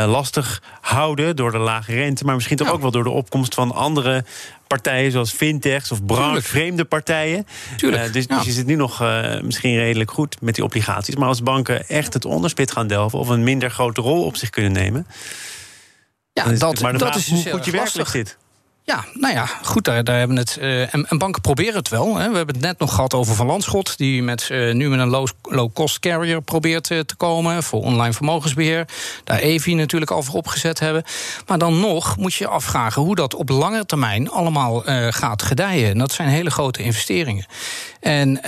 lastig 0.07 0.63
houden 0.81 1.37
door 1.37 1.53
de 1.53 1.59
lage 1.59 1.93
rente... 1.93 2.25
maar 2.25 2.35
misschien 2.35 2.57
toch 2.57 2.73
ook 2.73 2.81
wel 2.81 2.91
door 2.91 3.05
de 3.05 3.11
opkomst 3.11 3.55
van 3.55 3.73
andere 3.73 4.25
partijen 4.67 5.11
zoals 5.11 5.33
fintechs 5.33 5.93
of 5.93 6.05
branchevreemde 6.05 6.85
partijen. 6.85 7.47
Tuurlijk. 7.77 8.07
Uh, 8.07 8.13
dus, 8.13 8.27
dus, 8.27 8.45
je 8.45 8.53
zit 8.53 8.67
nu 8.67 8.75
nog 8.75 9.03
uh, 9.03 9.41
misschien 9.41 9.77
redelijk 9.77 10.11
goed 10.11 10.37
met 10.41 10.55
die 10.55 10.65
obligaties. 10.65 11.17
Maar 11.17 11.29
als 11.29 11.43
banken 11.43 11.89
echt 11.89 12.15
het 12.15 12.25
onderspit 12.25 12.73
gaan 12.73 12.87
delven 12.87 13.19
of 13.19 13.29
een 13.29 13.45
minder 13.45 13.71
grote 13.71 14.01
rol 14.01 14.25
op 14.25 14.37
zich 14.37 14.51
kunnen 14.51 14.73
nemen. 14.73 15.07
Ja, 16.35 16.53
dat, 16.53 16.81
maar 16.81 16.99
dat 16.99 17.17
is 17.17 17.29
hoe 17.29 17.43
dus 17.43 17.53
goed 17.53 17.65
je 17.65 17.71
werkelijk 17.71 18.09
zit. 18.09 18.37
Ja, 18.87 19.05
nou 19.13 19.35
ja, 19.35 19.47
goed, 19.47 19.85
daar, 19.85 20.05
daar 20.05 20.19
hebben 20.19 20.37
we 20.37 20.43
het. 20.43 20.59
Uh, 20.61 20.95
en, 20.95 21.07
en, 21.09 21.19
banken 21.19 21.41
proberen 21.41 21.75
het 21.75 21.89
wel. 21.89 22.17
Hè. 22.17 22.31
We 22.31 22.37
hebben 22.37 22.55
het 22.55 22.65
net 22.65 22.79
nog 22.79 22.95
gehad 22.95 23.15
over 23.15 23.35
Van 23.35 23.47
Landschot, 23.47 23.97
die 23.99 24.23
met, 24.23 24.49
uh, 24.53 24.75
nu 24.75 24.89
met 24.89 24.99
een 24.99 25.29
low-cost 25.43 25.99
carrier 25.99 26.43
probeert 26.43 26.91
uh, 26.91 27.01
te 27.01 27.15
komen 27.15 27.63
voor 27.63 27.83
online 27.83 28.13
vermogensbeheer. 28.13 28.89
Daar 29.25 29.39
EVI 29.39 29.75
natuurlijk 29.75 30.11
al 30.11 30.23
voor 30.23 30.35
opgezet 30.35 30.79
hebben. 30.79 31.05
Maar 31.47 31.59
dan 31.59 31.81
nog 31.81 32.17
moet 32.17 32.35
je 32.35 32.45
je 32.45 32.51
afvragen 32.51 33.03
hoe 33.03 33.15
dat 33.15 33.35
op 33.35 33.49
lange 33.49 33.87
termijn 33.87 34.31
allemaal 34.31 34.83
gaat 35.11 35.43
gedijen. 35.43 35.91
En 35.91 35.99
dat 35.99 36.13
zijn 36.13 36.29
hele 36.29 36.51
grote 36.51 36.83
investeringen. 36.83 37.47
En 38.01 38.41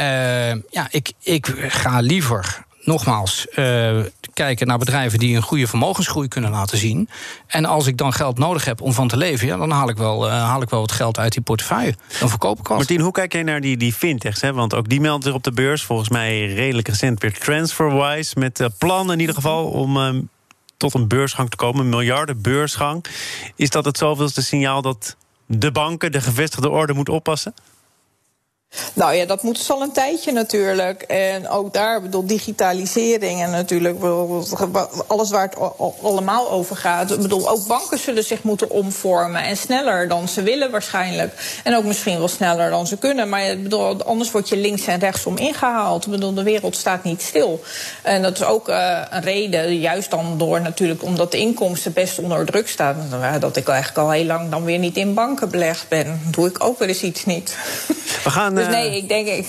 ja, 0.71 0.87
ik, 0.91 1.13
ik 1.21 1.47
ga 1.69 2.01
liever 2.01 2.66
nogmaals, 2.87 3.47
uh, 3.55 4.01
kijken 4.35 4.67
naar 4.67 4.79
bedrijven 4.79 5.19
die 5.19 5.37
een 5.37 5.43
goede 5.43 5.67
vermogensgroei 5.67 6.29
kunnen 6.29 6.51
laten 6.51 6.79
zien. 6.79 7.09
En 7.47 7.65
als 7.65 7.87
ik 7.87 7.97
dan 7.97 8.13
geld 8.13 8.39
nodig 8.39 8.65
heb 8.65 8.81
om 8.81 8.93
van 8.93 9.09
te 9.09 9.17
leven, 9.17 9.59
dan 9.59 9.71
haal 9.71 9.89
ik 9.89 9.97
wel, 9.97 10.27
uh, 10.27 10.33
haal 10.33 10.63
ik 10.63 10.71
wel 10.71 10.81
wat 10.81 10.93
geld 10.93 11.19
uit 11.19 11.33
die 11.33 11.43
portefeuille. 11.43 11.95
Dan 12.21 12.29
verkoop 12.29 12.59
ik 12.59 12.67
wat. 12.67 12.77
Martien, 12.77 13.01
hoe 13.01 13.13
kijk 13.13 13.33
jij 13.33 13.43
naar 13.43 13.61
die, 13.61 13.77
die 13.77 13.93
fintechs? 13.93 14.41
Hè? 14.41 14.53
Want 14.53 14.75
ook 14.75 14.89
die 14.89 15.01
melden 15.01 15.23
zich 15.23 15.35
op 15.35 15.45
de 15.45 15.53
beurs. 15.53 15.83
Volgens 15.83 16.09
mij 16.09 16.55
redelijk 16.55 16.89
recent 16.89 17.23
weer 17.23 17.39
TransferWise. 17.39 18.39
Met 18.39 18.61
uh, 18.61 18.67
plannen 18.79 19.15
in 19.15 19.21
ieder 19.21 19.35
geval 19.35 19.67
om. 19.67 20.29
Tot 20.77 20.95
een 20.95 21.09
beursgang 21.09 21.51
te 21.51 21.57
komen, 21.57 21.81
een 21.81 21.89
miljarden 21.89 22.43
beursgang. 22.43 23.05
Is 23.55 23.71
dat 23.71 23.85
het 23.85 23.99
zoveelste 23.99 24.43
signaal 24.43 24.83
dat 24.83 25.17
de 25.47 25.73
banken, 25.73 26.13
de 26.13 26.21
gevestigde 26.21 26.71
orde, 26.71 26.93
moet 26.93 27.09
oppassen? 27.09 27.55
Nou 28.95 29.15
ja, 29.15 29.25
dat 29.25 29.43
moet 29.43 29.71
al 29.71 29.83
een 29.83 29.93
tijdje 29.93 30.33
natuurlijk. 30.33 31.03
En 31.03 31.49
ook 31.49 31.73
daar, 31.73 32.03
bedoel, 32.03 32.27
digitalisering 32.27 33.43
en 33.43 33.51
natuurlijk 33.51 33.99
alles 35.07 35.31
waar 35.31 35.43
het 35.43 35.57
allemaal 36.03 36.51
over 36.51 36.77
gaat. 36.77 37.11
Ik 37.11 37.21
bedoel, 37.21 37.49
ook 37.49 37.67
banken 37.67 37.99
zullen 37.99 38.25
zich 38.25 38.43
moeten 38.43 38.71
omvormen. 38.71 39.43
En 39.43 39.57
sneller 39.57 40.09
dan 40.09 40.29
ze 40.29 40.43
willen 40.43 40.71
waarschijnlijk. 40.71 41.61
En 41.65 41.77
ook 41.77 41.85
misschien 41.85 42.19
wel 42.19 42.29
sneller 42.29 42.71
dan 42.71 42.87
ze 42.87 42.97
kunnen. 42.97 43.29
Maar 43.29 43.59
bedoel, 43.59 44.03
anders 44.03 44.31
word 44.31 44.49
je 44.49 44.57
links 44.57 44.87
en 44.87 44.99
rechtsom 44.99 45.37
ingehaald. 45.37 46.05
Ik 46.05 46.11
bedoel, 46.11 46.35
de 46.35 46.43
wereld 46.43 46.77
staat 46.77 47.05
niet 47.05 47.23
stil. 47.23 47.61
En 48.03 48.23
dat 48.23 48.35
is 48.35 48.45
ook 48.45 48.69
uh, 48.69 49.03
een 49.11 49.23
reden, 49.23 49.79
juist 49.79 50.11
dan 50.11 50.39
door 50.39 50.61
natuurlijk, 50.61 51.03
omdat 51.03 51.33
de 51.33 51.39
inkomsten 51.39 51.93
best 51.93 52.19
onder 52.19 52.47
druk 52.47 52.69
staan. 52.69 53.09
Dat 53.41 53.57
ik 53.57 53.69
eigenlijk 53.69 53.99
al 53.99 54.11
heel 54.11 54.25
lang 54.25 54.51
dan 54.51 54.65
weer 54.65 54.79
niet 54.79 54.97
in 54.97 55.15
banken 55.15 55.51
belegd 55.51 55.89
ben. 55.89 56.21
Doe 56.31 56.49
ik 56.49 56.65
ook 56.65 56.79
wel 56.79 56.89
eens 56.89 57.03
iets 57.03 57.25
niet. 57.25 57.57
We 58.25 58.31
gaan 58.31 58.56
dus 58.57 58.67
nee, 58.67 58.97
ik 58.97 59.09
denk 59.09 59.27
ik. 59.27 59.47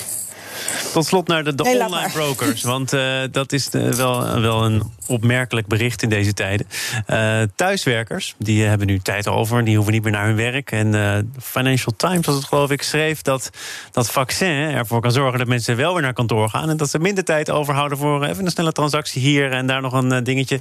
Tot 0.93 1.05
slot 1.05 1.27
naar 1.27 1.43
de, 1.43 1.55
de 1.55 1.63
online 1.63 2.09
brokers. 2.11 2.63
Want 2.63 2.93
uh, 2.93 3.21
dat 3.31 3.51
is 3.51 3.69
uh, 3.71 3.89
wel, 3.89 4.39
wel 4.39 4.65
een 4.65 4.83
opmerkelijk 5.07 5.67
bericht 5.67 6.01
in 6.01 6.09
deze 6.09 6.33
tijden. 6.33 6.67
Uh, 7.07 7.41
thuiswerkers, 7.55 8.35
die 8.37 8.63
hebben 8.63 8.87
nu 8.87 8.99
tijd 8.99 9.27
over. 9.27 9.63
Die 9.63 9.75
hoeven 9.75 9.93
niet 9.93 10.03
meer 10.03 10.11
naar 10.11 10.25
hun 10.25 10.35
werk. 10.35 10.71
En 10.71 11.31
Financial 11.41 11.93
Times, 11.97 12.25
was 12.25 12.35
het 12.35 12.45
geloof 12.45 12.71
ik, 12.71 12.81
schreef 12.81 13.21
dat 13.21 13.49
dat 13.91 14.11
vaccin 14.11 14.47
ervoor 14.47 15.01
kan 15.01 15.11
zorgen 15.11 15.39
dat 15.39 15.47
mensen 15.47 15.75
wel 15.75 15.93
weer 15.93 16.01
naar 16.01 16.13
kantoor 16.13 16.49
gaan. 16.49 16.69
En 16.69 16.77
dat 16.77 16.89
ze 16.89 16.99
minder 16.99 17.23
tijd 17.23 17.49
overhouden 17.49 17.97
voor 17.97 18.23
even 18.23 18.45
een 18.45 18.51
snelle 18.51 18.71
transactie 18.71 19.21
hier 19.21 19.51
en 19.51 19.67
daar 19.67 19.81
nog 19.81 19.93
een 19.93 20.23
dingetje. 20.23 20.59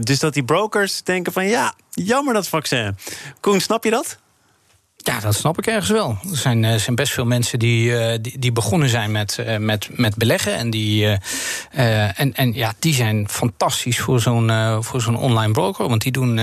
dus 0.00 0.18
dat 0.18 0.34
die 0.34 0.44
brokers 0.44 1.02
denken 1.02 1.32
van 1.32 1.46
ja, 1.46 1.74
jammer 1.90 2.34
dat 2.34 2.48
vaccin. 2.48 2.96
Koen, 3.40 3.60
snap 3.60 3.84
je 3.84 3.90
dat? 3.90 4.18
Ja, 5.06 5.20
dat 5.20 5.34
snap 5.34 5.58
ik 5.58 5.66
ergens 5.66 5.90
wel. 5.90 6.18
Er 6.30 6.36
zijn, 6.36 6.64
er 6.64 6.80
zijn 6.80 6.96
best 6.96 7.12
veel 7.12 7.24
mensen 7.24 7.58
die, 7.58 8.20
die, 8.20 8.38
die, 8.38 8.52
begonnen 8.52 8.88
zijn 8.88 9.12
met, 9.12 9.44
met, 9.58 9.88
met 9.92 10.16
beleggen. 10.16 10.54
En, 10.54 10.70
die, 10.70 11.18
en, 11.70 12.34
en 12.34 12.52
ja, 12.54 12.72
die 12.78 12.94
zijn 12.94 13.28
fantastisch 13.28 14.00
voor 14.00 14.20
zo'n 14.20 14.50
voor 14.80 15.00
zo'n 15.00 15.16
online 15.16 15.52
broker. 15.52 15.88
Want 15.88 16.02
die, 16.02 16.12
doen, 16.12 16.40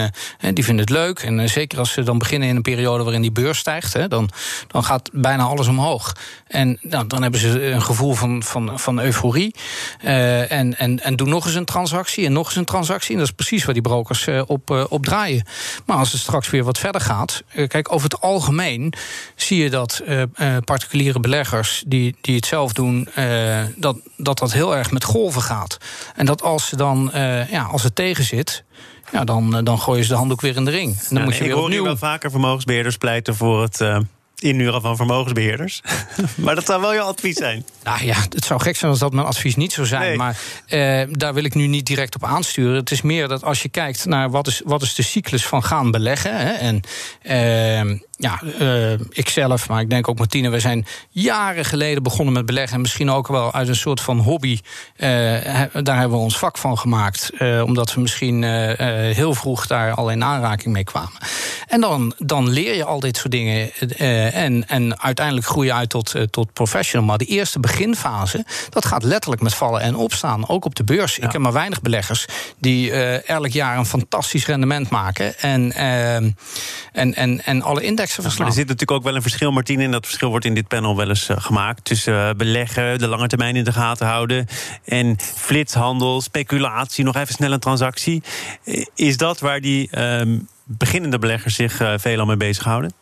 die 0.53 0.63
vinden 0.63 0.85
het 0.85 0.89
leuk. 0.89 1.19
En 1.19 1.49
zeker 1.49 1.79
als 1.79 1.91
ze 1.91 2.03
dan 2.03 2.17
beginnen 2.17 2.49
in 2.49 2.55
een 2.55 2.61
periode 2.61 3.03
waarin 3.03 3.21
die 3.21 3.31
beurs 3.31 3.57
stijgt, 3.57 3.93
hè, 3.93 4.07
dan, 4.07 4.29
dan 4.67 4.83
gaat 4.83 5.09
bijna 5.13 5.43
alles 5.43 5.67
omhoog. 5.67 6.15
En 6.47 6.77
nou, 6.81 7.07
dan 7.07 7.21
hebben 7.21 7.39
ze 7.39 7.71
een 7.71 7.81
gevoel 7.81 8.13
van, 8.13 8.43
van, 8.43 8.79
van 8.79 8.99
euforie. 8.99 9.55
en, 9.99 10.77
en, 10.77 11.03
en 11.03 11.15
doen 11.15 11.29
nog 11.29 11.45
eens 11.45 11.55
een 11.55 11.65
transactie 11.65 12.25
en 12.25 12.33
nog 12.33 12.45
eens 12.45 12.55
een 12.55 12.65
transactie. 12.65 13.11
En 13.11 13.17
dat 13.17 13.27
is 13.27 13.35
precies 13.35 13.65
waar 13.65 13.73
die 13.73 13.83
brokers 13.83 14.27
op, 14.45 14.85
op 14.89 15.05
draaien. 15.05 15.45
Maar 15.85 15.97
als 15.97 16.11
het 16.11 16.21
straks 16.21 16.49
weer 16.49 16.63
wat 16.63 16.77
verder 16.77 17.01
gaat. 17.01 17.43
kijk, 17.67 17.91
over 17.91 18.09
het 18.09 18.21
algemeen 18.21 18.49
algemeen 18.51 18.93
zie 19.35 19.63
je 19.63 19.69
dat 19.69 20.03
particuliere 20.65 21.19
beleggers 21.19 21.83
die, 21.87 22.15
die 22.21 22.35
het 22.35 22.45
zelf 22.45 22.73
doen, 22.73 23.07
dat, 23.75 23.97
dat 24.17 24.39
dat 24.39 24.53
heel 24.53 24.75
erg 24.75 24.91
met 24.91 25.03
golven 25.03 25.41
gaat. 25.41 25.77
En 26.15 26.25
dat 26.25 26.41
als 26.41 26.67
ze 26.67 26.75
dan, 26.75 27.09
ja, 27.49 27.63
als 27.71 27.83
het 27.83 27.95
tegen 27.95 28.23
zit. 28.23 28.63
Ja, 29.11 29.23
dan, 29.23 29.63
dan 29.63 29.79
gooien 29.79 30.03
ze 30.03 30.09
de 30.09 30.15
handdoek 30.15 30.41
weer 30.41 30.55
in 30.55 30.65
de 30.65 30.71
ring. 30.71 30.97
En 31.09 31.15
dan 31.15 31.23
moet 31.23 31.33
je 31.33 31.43
weer 31.43 31.49
ik 31.49 31.57
hoor 31.57 31.83
wel 31.83 31.97
vaker 31.97 32.31
vermogensbeheerders 32.31 32.97
pleiten 32.97 33.35
voor 33.35 33.61
het 33.61 33.81
inhuren 34.43 34.81
van 34.81 34.95
vermogensbeheerders. 34.95 35.81
maar 36.35 36.55
dat 36.55 36.65
zou 36.65 36.81
wel 36.81 36.93
je 36.93 37.01
advies 37.01 37.37
zijn. 37.37 37.65
Nou 37.83 38.05
ja, 38.05 38.15
het 38.29 38.45
zou 38.45 38.61
gek 38.61 38.75
zijn 38.75 38.91
als 38.91 38.99
dat 38.99 39.13
mijn 39.13 39.27
advies 39.27 39.55
niet 39.55 39.73
zou 39.73 39.87
zijn. 39.87 40.17
Maar 40.17 40.37
uh, 40.69 41.01
daar 41.09 41.33
wil 41.33 41.43
ik 41.43 41.55
nu 41.55 41.67
niet 41.67 41.85
direct 41.85 42.15
op 42.15 42.23
aansturen. 42.23 42.75
Het 42.75 42.91
is 42.91 43.01
meer 43.01 43.27
dat 43.27 43.43
als 43.43 43.61
je 43.61 43.69
kijkt 43.69 44.05
naar 44.05 44.29
wat 44.29 44.47
is, 44.47 44.61
wat 44.65 44.81
is 44.81 44.95
de 44.95 45.03
cyclus 45.03 45.45
van 45.45 45.63
gaan 45.63 45.91
beleggen. 45.91 46.37
Hè, 46.37 46.51
en 46.51 46.81
uh, 47.23 47.99
ja, 48.17 48.41
uh, 48.59 48.91
ikzelf, 49.09 49.69
maar 49.69 49.81
ik 49.81 49.89
denk 49.89 50.07
ook 50.07 50.17
Martine, 50.17 50.49
we 50.49 50.59
zijn 50.59 50.85
jaren 51.09 51.65
geleden 51.65 52.03
begonnen 52.03 52.33
met 52.33 52.45
beleggen. 52.45 52.75
En 52.75 52.81
misschien 52.81 53.09
ook 53.09 53.27
wel 53.27 53.53
uit 53.53 53.67
een 53.67 53.75
soort 53.75 54.01
van 54.01 54.19
hobby. 54.19 54.59
Uh, 54.97 55.07
daar 55.83 55.99
hebben 55.99 56.17
we 56.17 56.23
ons 56.23 56.37
vak 56.37 56.57
van 56.57 56.77
gemaakt. 56.77 57.31
Omdat 57.65 57.93
we 57.93 58.01
misschien 58.01 58.43
heel 59.13 59.33
vroeg 59.33 59.67
daar 59.67 59.93
al 59.93 60.09
in 60.09 60.23
aanraking 60.23 60.73
mee 60.73 60.83
kwamen. 60.83 61.19
En 61.71 61.81
dan, 61.81 62.13
dan 62.17 62.49
leer 62.49 62.75
je 62.75 62.85
al 62.85 62.99
dit 62.99 63.17
soort 63.17 63.31
dingen. 63.31 63.71
en, 64.33 64.67
en 64.67 65.01
uiteindelijk 65.01 65.47
groei 65.47 65.67
je 65.67 65.73
uit 65.73 65.89
tot, 65.89 66.15
tot 66.29 66.53
professional. 66.53 67.05
Maar 67.05 67.17
de 67.17 67.25
eerste 67.25 67.59
beginfase, 67.59 68.45
dat 68.69 68.85
gaat 68.85 69.03
letterlijk 69.03 69.41
met 69.41 69.53
vallen 69.53 69.81
en 69.81 69.95
opstaan. 69.95 70.49
Ook 70.49 70.65
op 70.65 70.75
de 70.75 70.83
beurs. 70.83 71.19
Ik 71.19 71.31
heb 71.31 71.41
maar 71.41 71.53
weinig 71.53 71.81
beleggers 71.81 72.25
die 72.59 72.91
elk 73.21 73.47
jaar 73.47 73.77
een 73.77 73.85
fantastisch 73.85 74.45
rendement 74.45 74.89
maken. 74.89 75.39
En, 75.39 75.71
en, 75.71 76.35
en, 77.15 77.45
en 77.45 77.61
alle 77.61 77.81
index 77.81 78.17
er 78.17 78.51
zit 78.51 78.67
natuurlijk 78.67 78.91
ook 78.91 79.03
wel 79.03 79.15
een 79.15 79.21
verschil, 79.21 79.51
Martine. 79.51 79.83
En 79.83 79.91
dat 79.91 80.05
verschil 80.05 80.29
wordt 80.29 80.45
in 80.45 80.53
dit 80.53 80.67
panel 80.67 80.95
wel 80.95 81.09
eens 81.09 81.29
eh, 81.29 81.37
gemaakt. 81.39 81.85
Tussen 81.85 82.37
beleggen, 82.37 82.99
de 82.99 83.07
lange 83.07 83.27
termijn 83.27 83.55
in 83.55 83.63
de 83.63 83.71
gaten 83.71 84.07
houden. 84.07 84.47
En 84.85 85.17
flitshandel, 85.19 86.21
speculatie, 86.21 87.03
nog 87.03 87.15
even 87.15 87.33
snel 87.33 87.51
een 87.51 87.59
transactie. 87.59 88.23
Eh, 88.63 88.85
is 88.95 89.17
dat 89.17 89.39
waar 89.39 89.61
die 89.61 89.89
ehm, 89.91 90.37
beginnende 90.63 91.19
beleggers 91.19 91.55
zich 91.55 91.81
veelal 91.95 92.25
mee 92.25 92.37
bezighouden? 92.37 92.93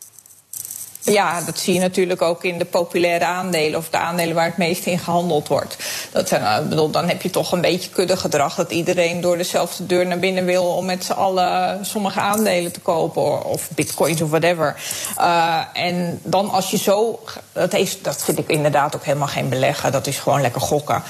Ja, 1.02 1.42
dat 1.42 1.60
zie 1.60 1.74
je 1.74 1.80
natuurlijk 1.80 2.22
ook 2.22 2.44
in 2.44 2.58
de 2.58 2.66
populaire 2.66 3.26
aandelen 3.26 3.80
of 3.80 3.90
de 3.90 3.98
aandelen 3.98 4.36
waar 4.36 4.46
het 4.46 4.58
meest 4.58 4.86
in 4.86 5.00
gehandeld 5.00 5.48
wordt. 5.48 5.78
Dat 6.12 6.28
zijn, 6.28 6.42
uh, 6.42 6.68
bedoel, 6.70 6.90
dan 6.90 7.08
heb 7.08 7.22
je 7.22 7.30
toch 7.30 7.52
een 7.52 7.62
beetje 7.62 7.90
kuddegedrag 7.90 8.56
dat 8.56 8.72
iedereen 8.72 9.22
door 9.22 9.38
dezelfde 9.38 9.86
deur 9.86 10.08
naar 10.08 10.20
binnen 10.20 10.46
wil 10.46 10.66
om 10.66 10.86
met 10.86 11.04
z'n 11.04 11.12
allen 11.12 11.86
sommige 11.86 12.20
aandelen 12.20 12.72
te 12.72 12.80
kopen 12.80 13.46
of 13.46 13.70
bitcoins 13.76 14.22
of 14.22 14.30
whatever. 14.30 14.76
Uh, 15.20 15.62
en 15.74 16.20
dan 16.24 16.50
als 16.50 16.72
je 16.72 16.78
zo, 16.78 17.20
dat, 17.52 17.74
is, 17.74 18.02
dat 18.02 18.24
vind 18.24 18.38
ik 18.38 18.48
inderdaad 18.48 18.96
ook 18.96 19.06
helemaal 19.06 19.28
geen 19.28 19.50
beleggen, 19.50 19.92
dat 19.92 20.08
is 20.08 20.20
gewoon 20.20 20.42
lekker 20.42 20.62
gokken. 20.62 21.04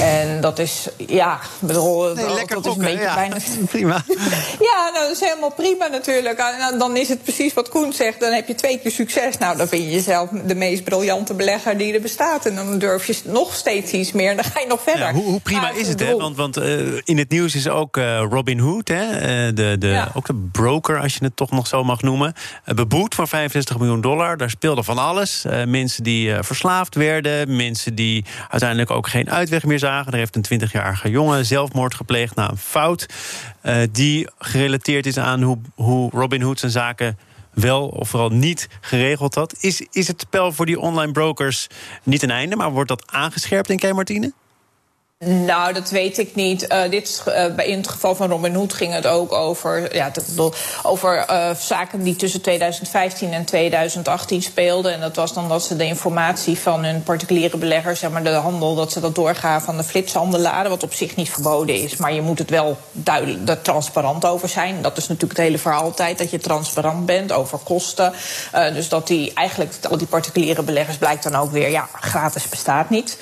En 0.00 0.40
dat 0.40 0.58
is, 0.58 0.88
ja, 0.96 1.38
bedoel, 1.58 2.14
nee, 2.14 2.34
lekker 2.34 2.62
dat 2.62 2.66
gokken, 2.66 2.86
is 2.86 2.92
een 2.92 2.98
beetje 2.98 3.02
ja, 3.02 3.14
bijna. 3.14 3.36
Prima. 3.70 4.04
ja, 4.60 4.90
nou, 4.92 5.06
dat 5.06 5.10
is 5.10 5.20
helemaal 5.20 5.52
prima 5.52 5.86
natuurlijk. 5.86 6.38
En 6.38 6.78
dan 6.78 6.96
is 6.96 7.08
het 7.08 7.22
precies 7.22 7.54
wat 7.54 7.68
Koen 7.68 7.92
zegt, 7.92 8.20
dan 8.20 8.32
heb 8.32 8.48
je 8.48 8.54
twee 8.54 8.78
keer 8.78 8.90
succes. 8.90 9.33
Nou, 9.38 9.56
dan 9.56 9.68
vind 9.68 9.82
je 9.82 9.90
jezelf 9.90 10.30
de 10.46 10.54
meest 10.54 10.84
briljante 10.84 11.34
belegger 11.34 11.78
die 11.78 11.94
er 11.94 12.00
bestaat. 12.00 12.46
En 12.46 12.54
dan 12.54 12.78
durf 12.78 13.06
je 13.06 13.20
nog 13.24 13.54
steeds 13.54 13.92
iets 13.92 14.12
meer 14.12 14.30
en 14.30 14.36
dan 14.36 14.44
ga 14.44 14.60
je 14.60 14.66
nog 14.66 14.82
verder. 14.82 15.06
Ja, 15.06 15.12
hoe, 15.12 15.24
hoe, 15.24 15.40
prima 15.40 15.70
is 15.70 15.88
het, 15.88 16.00
hè? 16.00 16.16
Want, 16.16 16.36
want 16.36 16.58
uh, 16.58 17.00
in 17.04 17.18
het 17.18 17.30
nieuws 17.30 17.54
is 17.54 17.68
ook 17.68 17.96
uh, 17.96 18.18
Robin 18.30 18.58
Hood, 18.58 18.88
hè? 18.88 19.12
Uh, 19.12 19.54
de, 19.54 19.76
de, 19.78 19.86
ja. 19.86 20.10
ook 20.14 20.26
de 20.26 20.48
broker, 20.52 21.00
als 21.00 21.14
je 21.14 21.24
het 21.24 21.36
toch 21.36 21.50
nog 21.50 21.66
zo 21.66 21.84
mag 21.84 22.02
noemen. 22.02 22.32
beboet 22.64 23.14
voor 23.14 23.28
65 23.28 23.78
miljoen 23.78 24.00
dollar. 24.00 24.36
Daar 24.36 24.50
speelde 24.50 24.82
van 24.82 24.98
alles. 24.98 25.44
mensen 25.66 26.02
die 26.02 26.34
verslaafd 26.40 26.94
werden. 26.94 27.56
Mensen 27.56 27.94
die 27.94 28.24
uiteindelijk 28.50 28.90
ook 28.90 29.08
geen 29.08 29.30
uitweg 29.30 29.64
meer 29.64 29.78
zagen. 29.78 30.12
Er 30.12 30.18
heeft 30.18 30.36
een 30.36 30.60
20-jarige 30.62 31.10
jongen 31.10 31.46
zelfmoord 31.46 31.94
gepleegd 31.94 32.34
na 32.34 32.50
een 32.50 32.56
fout. 32.56 33.06
die 33.92 34.28
gerelateerd 34.38 35.06
is 35.06 35.18
aan 35.18 35.42
hoe, 35.42 35.58
hoe 35.74 36.10
Robin 36.10 36.42
Hood 36.42 36.58
zijn 36.58 36.72
zaken 36.72 37.18
wel 37.54 37.88
of 37.88 38.08
vooral 38.08 38.30
niet 38.30 38.68
geregeld 38.80 39.34
had. 39.34 39.54
Is, 39.60 39.86
is 39.90 40.08
het 40.08 40.20
spel 40.20 40.52
voor 40.52 40.66
die 40.66 40.80
online 40.80 41.12
brokers 41.12 41.66
niet 42.02 42.22
een 42.22 42.30
einde, 42.30 42.56
maar 42.56 42.70
wordt 42.70 42.88
dat 42.88 43.12
aangescherpt, 43.12 43.68
denk 43.68 43.80
jij, 43.80 43.92
Martine? 43.92 44.32
Nou, 45.26 45.72
dat 45.72 45.90
weet 45.90 46.18
ik 46.18 46.34
niet. 46.34 46.66
Uh, 46.68 46.90
dit, 46.90 47.22
uh, 47.28 47.68
in 47.68 47.76
het 47.76 47.88
geval 47.88 48.14
van 48.14 48.30
Robin 48.30 48.54
Hood 48.54 48.72
ging 48.72 48.92
het 48.92 49.06
ook 49.06 49.32
over, 49.32 49.94
ja, 49.94 50.10
over 50.82 51.26
uh, 51.30 51.50
zaken 51.54 52.02
die 52.02 52.16
tussen 52.16 52.40
2015 52.40 53.32
en 53.32 53.44
2018 53.44 54.42
speelden. 54.42 54.92
En 54.92 55.00
dat 55.00 55.16
was 55.16 55.34
dan 55.34 55.48
dat 55.48 55.62
ze 55.62 55.76
de 55.76 55.86
informatie 55.86 56.58
van 56.58 56.84
hun 56.84 57.02
particuliere 57.02 57.56
beleggers, 57.56 58.00
zeg 58.00 58.10
maar 58.10 58.22
de 58.22 58.30
handel, 58.30 58.74
dat 58.74 58.92
ze 58.92 59.00
dat 59.00 59.14
doorgaven 59.14 59.66
van 59.66 59.76
de 59.76 59.84
flitshandelaren. 59.84 60.70
Wat 60.70 60.82
op 60.82 60.94
zich 60.94 61.16
niet 61.16 61.30
verboden 61.30 61.82
is. 61.82 61.96
Maar 61.96 62.12
je 62.12 62.22
moet 62.22 62.38
het 62.38 62.50
wel 62.50 62.76
duidelijk, 62.92 63.48
er 63.48 63.62
transparant 63.62 64.24
over 64.24 64.48
zijn. 64.48 64.82
Dat 64.82 64.96
is 64.96 65.08
natuurlijk 65.08 65.38
het 65.38 65.46
hele 65.46 65.58
verhaal 65.58 65.82
altijd, 65.82 66.18
dat 66.18 66.30
je 66.30 66.38
transparant 66.38 67.06
bent 67.06 67.32
over 67.32 67.58
kosten. 67.58 68.12
dus 68.72 68.88
dat 68.88 69.06
die 69.06 69.32
eigenlijk, 69.34 69.74
al 69.90 69.96
die 69.96 70.06
particuliere 70.06 70.62
beleggers 70.62 70.96
blijkt 70.96 71.22
dan 71.22 71.34
ook 71.34 71.50
weer, 71.50 71.70
ja, 71.70 71.88
gratis 72.00 72.48
bestaat 72.48 72.90
niet. 72.90 73.18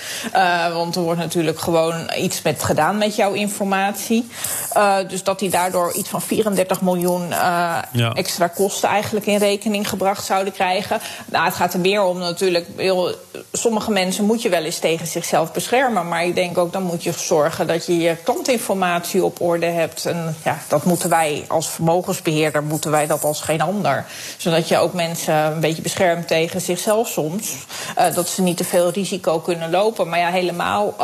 want 0.73 0.97
er 0.97 1.03
wordt 1.03 1.21
natuurlijk 1.21 1.61
gewoon 1.61 1.91
iets 2.18 2.42
met 2.42 2.62
gedaan 2.62 2.98
met 2.98 3.16
jouw 3.16 3.33
informatie. 3.33 4.28
Uh, 4.76 4.96
dus 5.09 5.22
dat 5.22 5.38
die 5.38 5.50
daardoor 5.50 5.92
iets 5.92 6.09
van 6.09 6.22
34 6.22 6.81
miljoen 6.81 7.28
uh, 7.28 7.78
ja. 7.92 8.12
extra 8.14 8.46
kosten 8.46 8.88
eigenlijk 8.88 9.26
in 9.26 9.38
rekening 9.38 9.88
gebracht 9.88 10.24
zouden 10.24 10.52
krijgen. 10.52 11.00
Nou, 11.26 11.44
het 11.44 11.55
gaat 11.55 11.74
er 11.74 11.81
meer 11.81 12.02
om 12.02 12.18
natuurlijk. 12.18 12.66
Heel, 12.76 13.14
sommige 13.52 13.90
mensen 13.90 14.24
moet 14.24 14.42
je 14.42 14.48
wel 14.48 14.64
eens 14.64 14.78
tegen 14.78 15.07
zichzelf 15.07 15.52
beschermen. 15.52 16.09
Maar 16.09 16.24
ik 16.24 16.35
denk 16.35 16.59
ook 16.59 16.72
dan 16.72 16.83
moet 16.83 17.02
je 17.02 17.12
zorgen 17.12 17.66
dat 17.66 17.87
je 17.87 17.98
je 17.98 18.16
klantinformatie 18.24 19.24
op 19.24 19.40
orde 19.40 19.66
hebt. 19.66 20.07
En 20.07 20.37
ja, 20.44 20.59
dat 20.68 20.85
moeten 20.85 21.09
wij 21.09 21.44
als 21.48 21.68
vermogensbeheerder 21.68 22.62
moeten 22.62 22.90
wij 22.90 23.07
dat 23.07 23.24
als 23.24 23.40
geen 23.40 23.61
ander. 23.61 24.05
Zodat 24.37 24.68
je 24.68 24.78
ook 24.78 24.92
mensen 24.92 25.35
een 25.35 25.61
beetje 25.61 25.83
beschermt 25.83 26.28
tegen 26.28 26.61
zichzelf 26.61 27.09
soms. 27.09 27.55
Uh, 27.98 28.14
dat 28.14 28.28
ze 28.28 28.42
niet 28.42 28.57
te 28.57 28.64
veel 28.64 28.90
risico 28.90 29.38
kunnen 29.38 29.70
lopen. 29.70 30.09
Maar 30.09 30.18
ja, 30.18 30.31
helemaal 30.31 30.94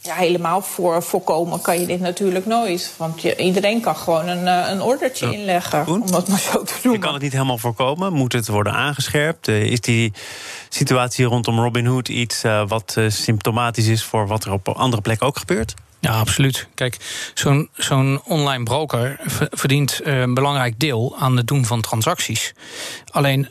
ja, 0.00 0.14
helemaal 0.14 0.60
voor 0.60 1.02
voorkomen 1.02 1.60
kan 1.60 1.80
je 1.80 1.86
dit 1.86 2.00
natuurlijk 2.00 2.46
nooit. 2.46 2.94
Want 2.96 3.22
je, 3.22 3.36
iedereen 3.36 3.80
kan 3.80 3.96
gewoon 3.96 4.28
een, 4.28 4.46
eh, 4.46 4.70
een 4.70 4.82
ordertje 4.82 5.26
ja. 5.26 5.32
inleggen, 5.32 5.84
Goed. 5.84 6.00
om 6.00 6.10
dat 6.10 6.28
maar 6.28 6.38
zo 6.38 6.62
te 6.62 6.74
doen. 6.82 6.92
Je 6.92 6.98
kan 6.98 7.12
het 7.12 7.22
niet 7.22 7.32
helemaal 7.32 7.58
voorkomen. 7.58 8.12
Moet 8.12 8.32
het 8.32 8.48
worden 8.48 8.72
aangescherpt? 8.72 9.48
Uh, 9.48 9.62
is 9.62 9.80
die 9.80 10.12
situatie 10.68 11.24
rondom 11.24 11.60
Robin 11.60 11.86
Hood 11.86 12.08
iets 12.08 12.44
uh, 12.44 12.68
wat 12.68 12.96
symptomatisch 13.08 13.86
is 13.86 14.04
voor 14.04 14.26
wat 14.26 14.44
er 14.44 14.52
op 14.52 14.68
andere 14.68 15.02
plekken 15.02 15.26
ook 15.26 15.38
gebeurt? 15.38 15.74
Ja, 16.00 16.18
absoluut. 16.18 16.68
Kijk, 16.74 16.96
zo'n 17.34 17.68
zo'n 17.72 18.20
online 18.24 18.62
broker 18.62 19.20
verdient 19.50 20.00
een 20.02 20.34
belangrijk 20.34 20.78
deel 20.78 21.16
aan 21.18 21.36
het 21.36 21.46
doen 21.46 21.64
van 21.64 21.80
transacties. 21.80 22.54
Alleen 23.10 23.48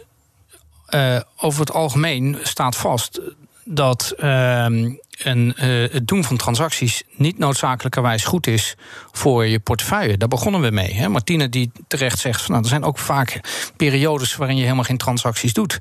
over 1.38 1.60
het 1.60 1.73
algemeen 1.73 2.38
staat 2.43 2.75
vast 2.75 3.21
dat 3.63 4.13
ehm, 4.17 4.89
een, 5.17 5.56
uh, 5.62 5.91
het 5.91 6.08
doen 6.08 6.23
van 6.23 6.38
transacties 6.38 7.03
niet 7.15 7.38
noodzakelijkerwijs 7.38 8.25
goed 8.25 8.47
is 8.47 8.75
voor 9.12 9.45
je 9.45 9.60
portefeuille. 9.60 10.17
Daar 10.17 10.27
begonnen 10.27 10.62
we 10.62 10.69
mee. 10.69 10.93
Hè? 10.93 11.10
Martine 11.10 11.49
die 11.49 11.71
terecht 11.88 12.19
zegt, 12.19 12.41
van, 12.41 12.51
nou, 12.51 12.63
er 12.63 12.69
zijn 12.69 12.84
ook 12.84 12.97
vaak 12.97 13.39
periodes 13.77 14.36
waarin 14.36 14.56
je 14.56 14.63
helemaal 14.63 14.84
geen 14.84 14.97
transacties 14.97 15.53
doet. 15.53 15.77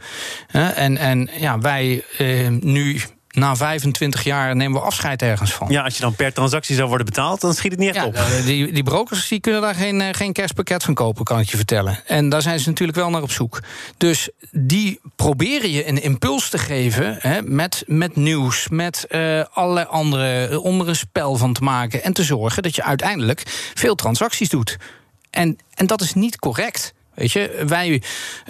En, 0.51 0.97
en 0.97 1.31
ja, 1.39 1.59
wij 1.59 2.05
uh, 2.19 2.49
nu 2.49 3.01
na 3.37 3.57
25 3.57 4.25
jaar 4.25 4.57
nemen 4.57 4.81
we 4.81 4.87
afscheid 4.87 5.23
ergens 5.23 5.53
van. 5.53 5.69
Ja, 5.71 5.83
als 5.83 5.95
je 5.95 6.01
dan 6.01 6.15
per 6.15 6.33
transactie 6.33 6.75
zou 6.75 6.89
worden 6.89 7.07
betaald, 7.07 7.41
dan 7.41 7.55
schiet 7.55 7.71
het 7.71 7.81
niet 7.81 7.89
echt 7.89 7.99
ja, 7.99 8.07
op. 8.07 8.45
Die, 8.45 8.73
die 8.73 8.83
brokers 8.83 9.29
die 9.29 9.41
kunnen 9.41 9.61
daar 9.61 9.75
geen, 9.75 10.01
eh, 10.01 10.09
geen 10.13 10.33
kerstpakket 10.33 10.85
van 10.85 10.95
kopen, 10.95 11.25
kan 11.25 11.41
ik 11.41 11.51
je 11.51 11.57
vertellen. 11.57 11.99
En 12.07 12.29
daar 12.29 12.43
zijn 12.43 12.61
ze 12.61 12.69
natuurlijk 12.69 12.99
wel 12.99 13.11
naar 13.11 13.23
op 13.23 13.31
zoek. 13.31 13.63
Dus 13.97 14.31
die 14.51 15.01
proberen 15.17 15.71
je 15.71 15.89
een 15.89 16.03
impuls 16.03 16.51
te 16.51 16.59
geven 16.59 17.17
hè, 17.21 17.43
met, 17.43 17.85
met 17.87 18.17
nieuws, 18.17 18.69
met 18.69 19.07
uh, 19.09 19.45
allerlei 19.53 19.87
andere, 19.87 20.47
eh, 20.47 20.65
om 20.65 20.81
er 20.81 20.89
een 20.89 20.97
spel 20.97 21.37
van 21.37 21.53
te 21.53 21.63
maken 21.63 22.03
en 22.03 22.13
te 22.13 22.25
zorgen 22.25 22.63
dat 22.63 22.75
je 22.75 22.83
uiteindelijk 22.83 23.43
veel 23.75 23.95
transacties 23.95 24.49
doet. 24.49 24.77
En, 25.31 25.59
en 25.75 25.87
dat 25.87 26.01
is 26.01 26.15
niet 26.15 26.39
correct. 26.39 26.95
Weet 27.17 27.33
je, 27.33 27.63
wij, 27.67 28.03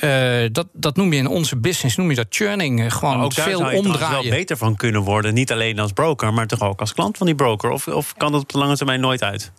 uh, 0.05 0.49
dat, 0.53 0.67
dat 0.73 0.97
noem 0.97 1.13
je 1.13 1.19
in 1.19 1.27
onze 1.27 1.57
business, 1.57 1.97
noem 1.97 2.11
je 2.11 2.17
dat 2.17 2.27
churning. 2.29 2.85
Eh, 2.85 2.91
gewoon 2.91 3.23
ook 3.23 3.33
veel 3.33 3.59
zou 3.59 3.71
je 3.71 3.79
omdraaien. 3.79 4.23
wel 4.23 4.39
beter 4.39 4.57
van 4.57 4.77
kunnen 4.77 5.03
worden. 5.03 5.35
Niet 5.35 5.53
alleen 5.53 5.79
als 5.79 5.93
broker, 5.93 6.33
maar 6.33 6.47
toch 6.47 6.61
ook 6.61 6.81
als 6.81 6.95
klant 6.95 7.17
van 7.17 7.27
die 7.27 7.35
broker. 7.35 7.71
Of, 7.71 7.89
of 7.89 8.15
kan 8.17 8.33
dat 8.33 8.41
op 8.41 8.53
de 8.53 8.59
lange 8.59 8.77
termijn 8.77 9.01
nooit 9.01 9.23
uit? 9.23 9.53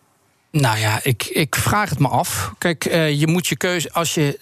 Nou 0.52 0.80
ja, 0.80 1.00
ik, 1.04 1.24
ik 1.24 1.56
vraag 1.56 1.90
het 1.90 2.00
me 2.00 2.08
af. 2.08 2.54
Kijk, 2.58 2.86
uh, 2.86 3.20
je 3.20 3.28
moet 3.28 3.48
je 3.48 3.58
keuze. 3.58 3.94
Als 3.94 4.14
je 4.14 4.40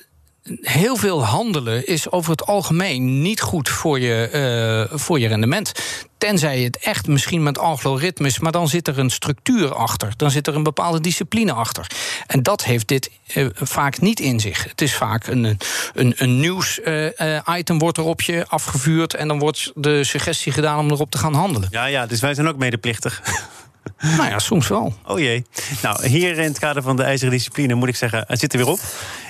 heel 0.62 0.96
veel 0.96 1.26
handelen 1.26 1.88
is 1.88 2.12
over 2.12 2.32
het 2.32 2.46
algemeen 2.46 3.22
niet 3.22 3.42
goed 3.42 3.70
voor 3.70 4.00
je, 4.00 4.88
uh, 4.92 4.98
voor 4.98 5.20
je 5.20 5.28
rendement. 5.28 5.72
Tenzij 6.18 6.60
het 6.60 6.78
echt 6.78 7.08
misschien 7.08 7.44
met 7.44 7.58
algoritmes, 7.58 8.40
maar 8.40 8.52
dan 8.52 8.68
zit 8.68 8.88
er 8.88 9.00
een 9.00 9.10
structuur 9.10 9.76
achter. 9.76 10.14
Dan 10.18 10.32
zit 10.32 10.48
er 10.48 10.56
een 10.56 10.64
bepaalde 10.64 11.02
discipline 11.02 11.54
achter. 11.54 11.88
En 12.28 12.44
dat 12.44 12.64
heeft 12.64 12.88
dit 12.88 13.12
uh, 13.36 13.48
vaak 13.54 14.02
niet 14.02 14.20
in 14.20 14.40
zich. 14.40 14.64
Het 14.64 14.82
is 14.82 14.96
vaak 14.96 15.28
een, 15.28 15.58
een, 15.94 16.14
een 16.18 16.40
nieuws-item 16.40 17.76
uh, 17.76 17.82
wordt 17.82 17.98
er 17.98 18.04
op 18.04 18.22
je 18.22 18.46
afgevuurd. 18.48 19.14
En 19.14 19.28
dan 19.28 19.40
wordt 19.40 19.72
de 19.76 20.04
suggestie 20.04 20.52
gedaan 20.52 20.80
om 20.80 20.92
erop 20.92 21.12
te 21.12 21.18
gaan 21.18 21.34
handelen. 21.34 21.68
Ja, 21.72 21.86
ja 21.86 22.06
dus 22.06 22.20
wij 22.20 22.34
zijn 22.34 22.48
ook 22.48 22.58
medeplichtig. 22.58 23.22
Nou 24.18 24.30
ja, 24.30 24.40
soms 24.40 24.68
wel. 24.68 24.94
Oh 25.06 25.20
jee. 25.20 25.46
Nou, 25.82 26.08
hier 26.08 26.38
in 26.38 26.44
het 26.44 26.60
kader 26.60 26.84
van 26.84 26.96
de 26.96 27.04
ijzeren 27.04 27.34
discipline 27.34 27.74
moet 27.74 27.88
ik 27.88 27.96
zeggen, 27.96 28.24
het 28.28 28.40
zit 28.40 28.54
er 28.54 28.60
weer 28.60 28.68
op. 28.68 28.80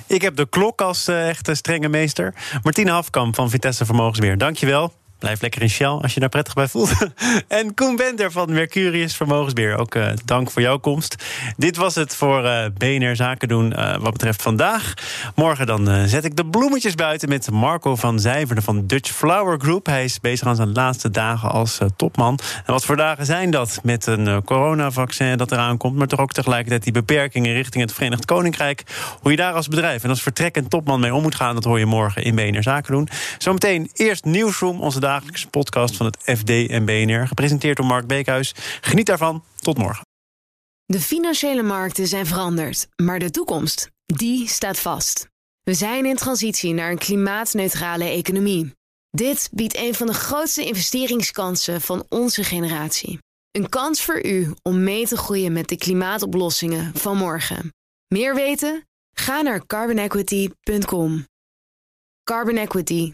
Ik 0.08 0.22
heb 0.22 0.36
de 0.36 0.50
klok 0.50 0.82
als 0.82 1.10
uh, 1.10 1.30
echte 1.30 1.56
strenge 1.56 1.90
meester. 1.90 2.34
Martine 2.64 2.92
Hafkamp 2.92 3.36
van 3.36 3.50
Vitesse 3.50 3.86
Vermogensbeheer, 3.86 4.38
dankjewel. 4.38 4.94
Blijf 5.26 5.42
lekker 5.42 5.62
in 5.62 5.70
Shell 5.70 5.88
als 5.88 6.14
je 6.14 6.20
daar 6.20 6.30
prettig 6.30 6.54
bij 6.54 6.68
voelt. 6.68 6.92
en 7.48 7.74
Koen 7.74 7.96
Bender 7.96 8.32
van 8.32 8.54
Mercurius 8.54 9.16
Vermogensbeheer. 9.16 9.78
Ook 9.78 9.96
uh, 9.96 10.08
dank 10.26 10.52
voor 10.52 10.62
jouw 10.62 10.78
komst. 10.78 11.16
Dit 11.58 11.78
was 11.78 11.96
het 11.96 12.16
voor 12.16 12.44
uh, 12.44 12.66
BNR 12.78 13.16
Zaken 13.16 13.48
doen 13.48 13.72
uh, 13.72 13.98
wat 13.98 14.12
betreft 14.12 14.42
vandaag. 14.42 14.94
Morgen 15.36 15.66
dan 15.66 16.08
zet 16.08 16.26
ik 16.26 16.36
de 16.36 16.46
bloemetjes 16.46 16.96
buiten 16.96 17.30
met 17.30 17.52
Marco 17.52 17.96
van 17.96 18.20
Zijverde 18.20 18.62
van 18.62 18.88
Dutch 18.88 19.12
Flower 19.12 19.60
Group. 19.60 19.86
Hij 19.86 20.04
is 20.04 20.20
bezig 20.20 20.48
aan 20.48 20.56
zijn 20.56 20.72
laatste 20.72 21.10
dagen 21.10 21.52
als 21.52 21.78
topman. 21.96 22.40
En 22.66 22.74
wat 22.74 22.86
voor 22.86 22.98
dagen 22.98 23.26
zijn 23.26 23.52
dat 23.52 23.80
met 23.84 24.06
een 24.06 24.44
coronavaccin 24.44 25.38
dat 25.38 25.52
eraan 25.52 25.78
komt... 25.78 25.96
maar 25.96 26.08
toch 26.08 26.20
ook 26.20 26.34
tegelijkertijd 26.34 26.84
die 26.84 26.94
beperkingen 26.94 27.54
richting 27.54 27.84
het 27.84 27.94
Verenigd 27.94 28.26
Koninkrijk. 28.26 28.84
Hoe 29.22 29.32
je 29.32 29.38
daar 29.38 29.54
als 29.54 29.68
bedrijf 29.68 30.04
en 30.04 30.10
als 30.10 30.22
vertrekkend 30.22 30.70
topman 30.70 31.00
mee 31.00 31.14
om 31.14 31.22
moet 31.22 31.36
gaan... 31.36 31.56
dat 31.56 31.64
hoor 31.64 31.80
je 31.80 31.86
morgen 31.86 32.24
in 32.24 32.36
BNR 32.36 32.64
Zaken 32.64 32.94
doen. 32.94 33.08
Zometeen 33.38 33.90
eerst 33.94 34.26
Nieuwsroom, 34.26 34.82
onze 34.82 35.00
dagelijkse 35.16 35.48
podcast 35.48 35.96
van 35.96 36.06
het 36.06 36.18
FD 36.40 36.50
en 36.50 36.86
BNR. 36.86 37.28
Gepresenteerd 37.28 37.78
door 37.78 37.86
Mark 37.86 38.08
Beekhuis. 38.08 38.54
Geniet 38.82 39.06
daarvan. 39.06 39.44
Tot 39.56 39.78
morgen. 39.78 40.06
De 40.86 41.00
financiële 41.00 41.64
markten 41.64 42.08
zijn 42.08 42.26
veranderd, 42.26 42.88
maar 42.96 43.20
de 43.20 43.32
toekomst, 43.32 43.90
die 44.06 44.48
staat 44.48 44.80
vast. 44.80 45.28
We 45.64 45.74
zijn 45.74 46.06
in 46.06 46.16
transitie 46.16 46.74
naar 46.74 46.92
een 46.92 46.98
klimaatneutrale 46.98 48.04
economie. 48.04 48.74
Dit 49.10 49.50
biedt 49.52 49.78
een 49.78 49.94
van 49.94 50.08
de 50.08 50.14
grootste 50.14 50.66
investeringskansen 50.66 51.82
van 51.82 52.06
onze 52.10 52.44
generatie. 52.44 53.20
Een 53.52 53.70
kans 53.70 54.02
voor 54.02 54.26
u 54.26 54.54
om 54.62 54.84
mee 54.84 55.08
te 55.08 55.18
groeien 55.18 55.54
met 55.54 55.68
de 55.68 55.78
klimaatoplossingen 55.78 56.96
van 56.96 57.18
morgen. 57.18 57.74
Meer 58.08 58.36
weten? 58.36 58.88
Ga 59.18 59.42
naar 59.42 59.66
carbonequity.com. 59.66 61.26
Carbon 62.24 62.58
Equity. 62.58 63.14